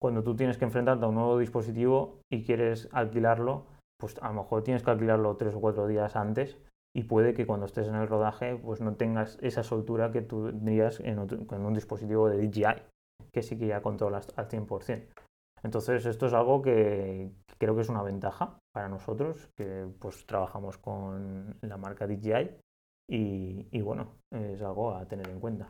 Cuando 0.03 0.25
tú 0.25 0.35
tienes 0.35 0.59
que 0.59 0.65
enfrentarte 0.65 1.05
a 1.05 1.09
un 1.09 1.15
nuevo 1.15 1.39
dispositivo 1.39 2.19
y 2.29 2.43
quieres 2.43 2.89
alquilarlo, 2.91 3.67
pues 4.01 4.19
a 4.21 4.31
lo 4.31 4.43
mejor 4.43 4.65
tienes 4.65 4.83
que 4.83 4.91
alquilarlo 4.91 5.37
tres 5.37 5.55
o 5.55 5.61
cuatro 5.61 5.87
días 5.87 6.17
antes 6.17 6.59
y 6.93 7.05
puede 7.05 7.35
que 7.35 7.47
cuando 7.47 7.67
estés 7.67 7.87
en 7.87 7.95
el 7.95 8.09
rodaje 8.09 8.57
pues 8.57 8.81
no 8.81 8.97
tengas 8.97 9.39
esa 9.43 9.63
soltura 9.63 10.11
que 10.11 10.23
tú 10.23 10.51
tendrías 10.51 10.99
en, 10.99 11.21
un 11.21 11.73
dispositivo 11.73 12.29
de 12.29 12.49
DJI, 12.49 12.83
que 13.33 13.45
sí 13.45 13.57
que 13.57 13.69
ya 13.69 13.81
controlas 13.81 14.27
al 14.35 14.49
100%. 14.49 15.07
Entonces 15.63 16.05
esto 16.05 16.27
es 16.27 16.33
algo 16.33 16.63
que 16.63 17.31
creo 17.57 17.77
que 17.77 17.83
es 17.83 17.89
una 17.89 18.03
ventaja 18.03 18.59
para 18.75 18.89
nosotros, 18.89 19.51
que 19.57 19.87
pues 20.01 20.27
trabajamos 20.27 20.79
con 20.79 21.55
la 21.61 21.77
marca 21.77 22.09
DJI 22.09 22.57
y, 23.09 23.81
bueno, 23.83 24.17
es 24.33 24.61
algo 24.63 24.97
a 24.97 25.07
tener 25.07 25.29
en 25.29 25.39
cuenta. 25.39 25.69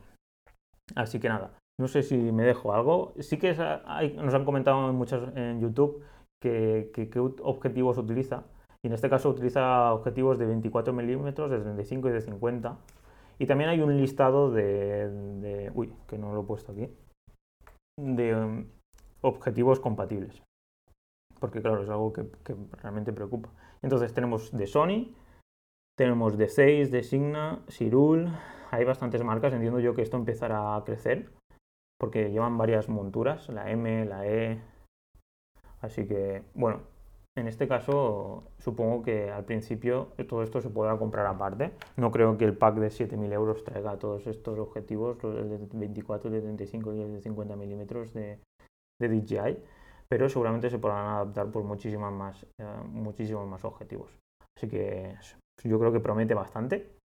Así 0.96 1.20
que 1.20 1.28
nada, 1.28 1.52
no 1.82 1.88
sé 1.88 2.04
si 2.04 2.16
me 2.16 2.44
dejo 2.44 2.72
algo. 2.72 3.12
Sí 3.18 3.38
que 3.38 3.52
nos 3.52 4.34
han 4.34 4.44
comentado 4.44 4.88
en, 4.88 4.94
muchos, 4.94 5.36
en 5.36 5.60
YouTube 5.60 6.02
qué 6.40 7.10
objetivos 7.42 7.98
utiliza. 7.98 8.44
Y 8.84 8.88
en 8.88 8.94
este 8.94 9.10
caso 9.10 9.30
utiliza 9.30 9.92
objetivos 9.92 10.38
de 10.38 10.46
24 10.46 10.92
milímetros, 10.92 11.50
de 11.50 11.58
35 11.58 12.08
y 12.08 12.12
de 12.12 12.20
50. 12.20 12.78
Y 13.38 13.46
también 13.46 13.70
hay 13.70 13.80
un 13.80 13.96
listado 13.96 14.52
de, 14.52 15.72
uy, 15.74 15.92
que 16.06 16.18
no 16.18 16.32
lo 16.32 16.42
he 16.42 16.44
puesto 16.44 16.70
aquí, 16.70 16.88
de 18.00 18.36
um, 18.36 18.66
objetivos 19.22 19.80
compatibles. 19.80 20.40
Porque 21.40 21.60
claro, 21.60 21.82
es 21.82 21.88
algo 21.88 22.12
que, 22.12 22.28
que, 22.44 22.54
realmente 22.80 23.12
preocupa. 23.12 23.50
Entonces 23.82 24.14
tenemos 24.14 24.56
de 24.56 24.66
Sony, 24.68 25.14
tenemos 25.96 26.38
de 26.38 26.48
6, 26.48 26.92
de 26.92 27.02
Signa, 27.02 27.64
Sirul, 27.66 28.28
hay 28.70 28.84
bastantes 28.84 29.22
marcas, 29.22 29.52
entiendo 29.52 29.80
yo 29.80 29.94
que 29.94 30.02
esto 30.02 30.16
empezará 30.16 30.76
a 30.76 30.84
crecer, 30.84 31.30
porque 32.02 32.32
llevan 32.32 32.58
varias 32.58 32.88
monturas, 32.88 33.48
la 33.48 33.70
M, 33.70 34.04
la 34.06 34.26
E. 34.26 34.60
Así 35.80 36.04
que, 36.04 36.42
bueno, 36.52 36.80
en 37.36 37.46
este 37.46 37.68
caso, 37.68 38.42
supongo 38.58 39.04
que 39.04 39.30
al 39.30 39.44
principio 39.44 40.08
todo 40.28 40.42
esto 40.42 40.60
se 40.60 40.68
podrá 40.68 40.98
comprar 40.98 41.26
aparte. 41.26 41.70
No 41.96 42.10
creo 42.10 42.36
que 42.36 42.44
el 42.44 42.56
pack 42.56 42.74
de 42.78 42.88
7.000 42.88 43.32
euros 43.32 43.62
traiga 43.62 44.00
todos 44.00 44.26
estos 44.26 44.58
objetivos, 44.58 45.16
el 45.22 45.48
de 45.48 45.68
24, 45.74 46.28
de 46.28 46.40
35 46.40 46.92
y 46.92 47.02
el 47.02 47.12
de 47.12 47.20
50 47.20 47.54
milímetros 47.54 48.12
de, 48.12 48.40
DJI, 48.98 49.62
pero 50.08 50.28
seguramente 50.28 50.70
se 50.70 50.80
podrán 50.80 51.06
adaptar 51.06 51.52
por 51.52 51.62
muchísimas 51.62 52.12
más, 52.12 52.42
eh, 52.58 52.64
muchísimos 52.88 53.46
más 53.46 53.64
objetivos. 53.64 54.10
Así 54.56 54.66
que 54.66 55.14
yo 55.62 55.78
creo 55.78 55.92
que 55.92 56.00
promete 56.00 56.34
bastante 56.34 57.01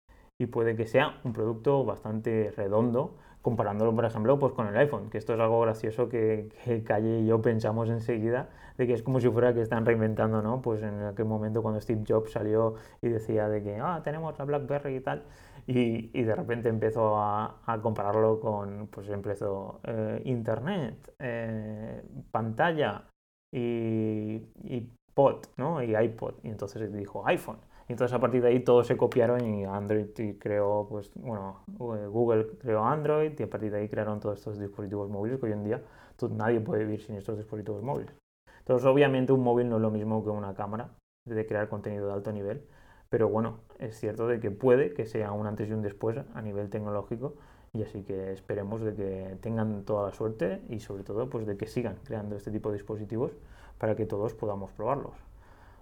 y 0.42 0.48
puede 0.48 0.76
que 0.76 0.88
sea 0.88 1.20
un 1.24 1.34
producto 1.34 1.86
bastante 1.86 2.52
redondo 2.58 3.16
comparándolo, 3.44 3.94
por 3.96 4.06
ejemplo, 4.06 4.40
pues 4.40 4.54
con 4.54 4.68
el 4.68 4.76
iPhone, 4.76 5.12
que 5.12 5.20
esto 5.20 5.34
es 5.36 5.40
algo 5.40 5.62
gracioso 5.62 6.10
que, 6.10 6.50
Calle 6.86 7.20
y 7.20 7.28
yo 7.28 7.42
pensamos 7.42 7.90
enseguida, 7.90 8.50
de 8.78 8.88
que 8.88 8.94
es 8.94 9.04
como 9.04 9.20
si 9.20 9.30
fuera 9.30 9.54
que 9.54 9.62
están 9.62 9.86
reinventando, 9.86 10.42
¿no? 10.42 10.62
Pues 10.62 10.82
en 10.82 11.00
aquel 11.04 11.26
momento 11.26 11.62
cuando 11.62 11.80
Steve 11.80 12.04
Jobs 12.08 12.32
salió 12.32 12.76
y 13.02 13.10
decía 13.10 13.50
de 13.50 13.62
que, 13.62 13.78
ah, 13.80 14.02
tenemos 14.04 14.38
la 14.38 14.46
BlackBerry 14.46 14.96
y 14.96 15.00
tal, 15.02 15.24
y, 15.68 16.24
de 16.24 16.36
repente 16.36 16.70
empezó 16.70 17.18
a, 17.18 17.60
compararlo 17.84 18.40
con, 18.40 18.88
pues 18.88 19.10
empezó 19.10 19.80
eh, 19.84 20.22
Internet, 20.26 21.14
eh, 21.20 22.04
pantalla 22.32 23.06
y, 23.52 24.42
y 24.64 24.90
pod, 25.14 25.46
¿no? 25.58 25.84
Y 25.84 25.96
iPod, 25.96 26.36
y 26.44 26.50
entonces 26.50 26.92
dijo 26.92 27.28
iPhone 27.28 27.71
entonces 27.88 28.16
a 28.16 28.20
partir 28.20 28.42
de 28.42 28.50
ahí 28.50 28.60
todos 28.62 28.88
se 28.88 28.98
copiaron 28.98 29.46
y 29.46 29.66
Android 29.66 30.08
creó, 30.40 30.88
pues, 30.90 31.12
bueno, 31.16 31.64
Google 31.68 32.48
creó 32.60 32.84
Android 32.84 33.34
y 33.38 33.44
a 33.44 33.50
partir 33.50 33.72
de 33.72 33.80
ahí 33.80 33.90
crearon 33.90 34.20
todos 34.20 34.38
estos 34.38 34.60
dispositivos 34.60 35.10
móviles 35.10 35.40
que 35.40 35.48
hoy 35.48 35.52
en 35.54 35.64
día 35.64 35.82
nadie 36.30 36.60
puede 36.60 36.86
vivir 36.86 37.02
sin 37.02 37.16
estos 37.16 37.38
dispositivos 37.38 37.82
móviles. 37.82 38.14
Entonces 38.60 38.86
obviamente 38.86 39.34
un 39.34 39.42
móvil 39.42 39.70
no 39.70 39.78
es 39.78 39.82
lo 39.82 39.92
mismo 39.92 40.24
que 40.24 40.30
una 40.30 40.54
cámara 40.54 40.92
de 41.26 41.46
crear 41.46 41.68
contenido 41.68 42.08
de 42.08 42.14
alto 42.14 42.32
nivel, 42.32 42.64
pero 43.10 43.30
bueno, 43.30 43.60
es 43.80 44.00
cierto 44.00 44.28
de 44.28 44.40
que 44.40 44.52
puede 44.52 44.94
que 44.94 45.06
sea 45.06 45.32
un 45.32 45.48
antes 45.48 45.70
y 45.70 45.74
un 45.74 45.82
después 45.82 46.18
a 46.18 46.42
nivel 46.42 46.70
tecnológico 46.70 47.36
y 47.74 47.84
así 47.84 48.04
que 48.04 48.34
esperemos 48.34 48.82
de 48.82 48.96
que 48.96 49.38
tengan 49.42 49.84
toda 49.84 50.10
la 50.10 50.14
suerte 50.14 50.62
y 50.70 50.80
sobre 50.80 51.04
todo 51.04 51.30
pues 51.30 51.46
de 51.46 51.58
que 51.58 51.68
sigan 51.68 51.98
creando 52.04 52.36
este 52.36 52.52
tipo 52.52 52.70
de 52.70 52.78
dispositivos 52.78 53.32
para 53.78 53.96
que 53.96 54.06
todos 54.06 54.34
podamos 54.34 54.72
probarlos. 54.72 55.16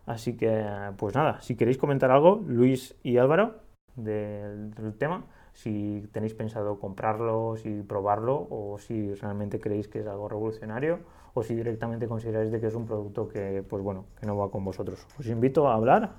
Así 0.05 0.35
que, 0.35 0.65
pues 0.97 1.15
nada, 1.15 1.41
si 1.41 1.55
queréis 1.55 1.77
comentar 1.77 2.11
algo, 2.11 2.41
Luis 2.47 2.95
y 3.03 3.17
Álvaro, 3.17 3.55
del, 3.95 4.95
tema, 4.97 5.25
si 5.53 6.07
tenéis 6.11 6.33
pensado 6.33 6.79
comprarlo, 6.79 7.55
si 7.57 7.81
probarlo, 7.81 8.47
o 8.49 8.77
si 8.79 9.13
realmente 9.15 9.59
creéis 9.59 9.87
que 9.87 9.99
es 9.99 10.07
algo 10.07 10.27
revolucionario, 10.29 10.99
o 11.33 11.43
si 11.43 11.55
directamente 11.55 12.07
consideráis 12.07 12.51
de 12.51 12.59
que 12.59 12.67
es 12.67 12.75
un 12.75 12.85
producto 12.85 13.27
que, 13.27 13.63
pues 13.67 13.83
bueno, 13.83 14.05
que 14.19 14.25
no 14.25 14.37
va 14.37 14.49
con 14.49 14.63
vosotros. 14.63 15.05
Os 15.19 15.27
invito 15.27 15.67
a 15.67 15.75
hablar. 15.75 16.11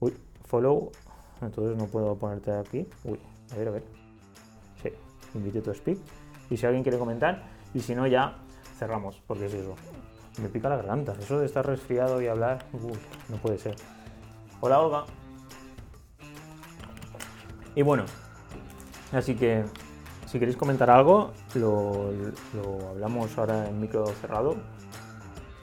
Uy, 0.00 0.14
follow. 0.44 0.90
Entonces 1.42 1.76
no 1.76 1.86
puedo 1.86 2.16
ponerte 2.16 2.52
aquí. 2.52 2.86
Uy, 3.04 3.18
a 3.52 3.56
ver, 3.56 3.68
a 3.68 3.70
ver. 3.72 3.82
Sí, 4.82 4.90
invite 5.34 5.60
to 5.60 5.74
speak. 5.74 5.98
Y 6.48 6.56
si 6.56 6.64
alguien 6.64 6.82
quiere 6.82 6.98
comentar, 6.98 7.42
y 7.74 7.80
si 7.80 7.94
no, 7.94 8.06
ya 8.06 8.38
cerramos, 8.78 9.22
porque 9.26 9.46
es 9.46 9.54
eso. 9.54 9.74
Me 10.38 10.48
pica 10.48 10.68
la 10.68 10.76
garganta. 10.76 11.14
Eso 11.18 11.38
de 11.38 11.46
estar 11.46 11.66
resfriado 11.66 12.20
y 12.20 12.26
hablar, 12.26 12.64
no 13.28 13.36
puede 13.36 13.58
ser. 13.58 13.76
Hola 14.60 14.80
Olga. 14.80 15.04
Y 17.74 17.82
bueno, 17.82 18.04
así 19.12 19.34
que 19.34 19.64
si 20.26 20.38
queréis 20.38 20.56
comentar 20.56 20.90
algo, 20.90 21.32
lo, 21.54 22.10
hablamos 22.90 23.36
ahora 23.38 23.68
en 23.68 23.80
micro 23.80 24.06
cerrado. 24.20 24.56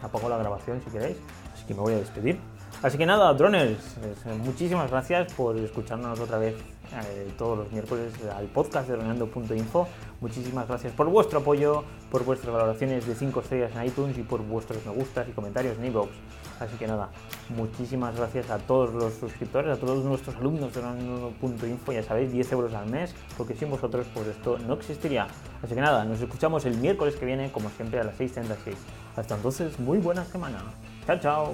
Apago 0.02 0.30
la 0.30 0.38
grabación 0.38 0.82
si 0.84 0.90
queréis. 0.90 1.18
Así 1.54 1.66
que 1.66 1.74
me 1.74 1.82
voy 1.82 1.94
a 1.94 1.98
despedir. 1.98 2.40
Así 2.82 2.98
que 2.98 3.06
nada, 3.06 3.34
droners, 3.34 3.96
muchísimas 4.44 4.92
gracias 4.92 5.32
por 5.34 5.56
escucharnos 5.58 6.20
otra 6.20 6.38
vez 6.38 6.56
eh, 6.56 7.34
todos 7.38 7.58
los 7.58 7.72
miércoles 7.72 8.14
al 8.36 8.48
podcast 8.48 8.90
de 8.90 8.96
Ronando.info. 8.96 9.88
Muchísimas 10.24 10.70
gracias 10.70 10.94
por 10.94 11.10
vuestro 11.10 11.40
apoyo, 11.40 11.84
por 12.10 12.24
vuestras 12.24 12.54
valoraciones 12.54 13.06
de 13.06 13.14
5 13.14 13.42
estrellas 13.42 13.72
en 13.76 13.86
iTunes 13.86 14.18
y 14.18 14.22
por 14.22 14.42
vuestros 14.42 14.86
me 14.86 14.94
gustas 14.94 15.28
y 15.28 15.34
comentarios 15.34 15.78
en 15.78 15.88
iVoox. 15.88 16.12
Así 16.62 16.78
que 16.78 16.88
nada, 16.88 17.10
muchísimas 17.58 18.16
gracias 18.16 18.50
a 18.50 18.58
todos 18.60 18.94
los 18.94 19.16
suscriptores, 19.16 19.70
a 19.70 19.78
todos 19.78 20.06
nuestros 20.06 20.34
alumnos 20.38 20.74
de 20.74 20.80
Ronando.info. 20.80 21.92
Ya 21.92 22.04
sabéis, 22.04 22.32
10 22.32 22.54
euros 22.54 22.74
al 22.74 22.90
mes, 22.90 23.14
porque 23.38 23.54
sin 23.54 23.70
vosotros 23.70 24.08
pues 24.14 24.28
esto 24.28 24.58
no 24.60 24.76
existiría. 24.76 25.28
Así 25.62 25.76
que 25.76 25.82
nada, 25.82 26.06
nos 26.06 26.22
escuchamos 26.22 26.64
el 26.64 26.78
miércoles 26.78 27.18
que 27.18 27.26
viene, 27.26 27.52
como 27.52 27.70
siempre, 27.72 28.00
a 28.00 28.06
las 28.06 28.18
6.36. 28.18 28.76
Hasta 29.18 29.36
entonces, 29.36 29.78
muy 29.78 29.98
buena 29.98 30.24
semana. 30.24 30.60
Chao, 31.06 31.20
chao. 31.20 31.52